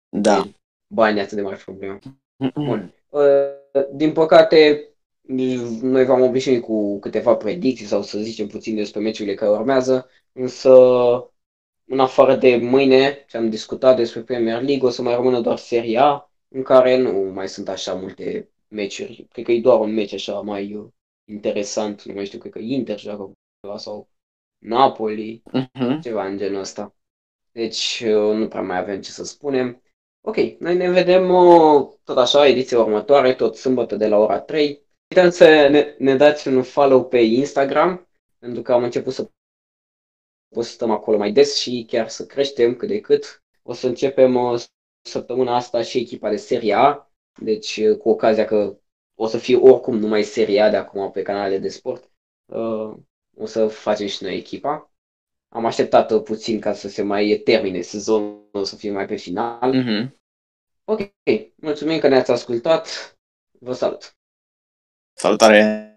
[0.10, 0.44] da.
[0.88, 2.00] banii atât de mari problemă.
[2.54, 2.94] Bun.
[3.10, 3.22] Uh,
[3.94, 4.89] Din păcate,
[5.82, 10.70] noi v-am obișnuit cu câteva predicții sau să zicem puțin despre meciurile care urmează, însă
[11.86, 15.58] în afară de mâine, ce am discutat despre Premier League, o să mai rămână doar
[15.58, 19.28] Serie A, în care nu mai sunt așa multe meciuri.
[19.32, 20.88] Cred că e doar un meci așa mai uh,
[21.26, 24.10] interesant, nu mai știu, cred că Inter joacă cu ceva sau
[24.58, 25.42] Napoli,
[25.74, 26.00] Mhm.
[26.02, 26.96] ceva în genul ăsta.
[27.52, 29.82] Deci uh, nu prea mai avem ce să spunem.
[30.22, 34.82] Ok, noi ne vedem uh, tot așa, ediția următoare, tot sâmbătă de la ora 3.
[35.16, 38.08] Uitați să ne, ne dați un follow pe Instagram,
[38.40, 39.30] pentru că am început să
[40.50, 43.44] postăm acolo mai des și chiar să creștem cât de cât.
[43.64, 44.62] O să începem uh,
[45.02, 48.80] săptămâna asta și echipa de Serie A, deci uh, cu ocazia că
[49.16, 52.12] o să fie oricum numai Serie A de acum pe canalele de sport.
[52.46, 52.94] Uh,
[53.38, 54.92] o să facem și noi echipa.
[55.50, 59.16] Am așteptat uh, puțin ca să se mai termine sezonul, o să fie mai pe
[59.16, 59.74] final.
[59.74, 60.18] Mhm.
[60.84, 61.00] Ok,
[61.56, 63.18] mulțumim că ne-ați ascultat.
[63.60, 64.19] Vă salut!
[65.20, 65.89] 咋了大连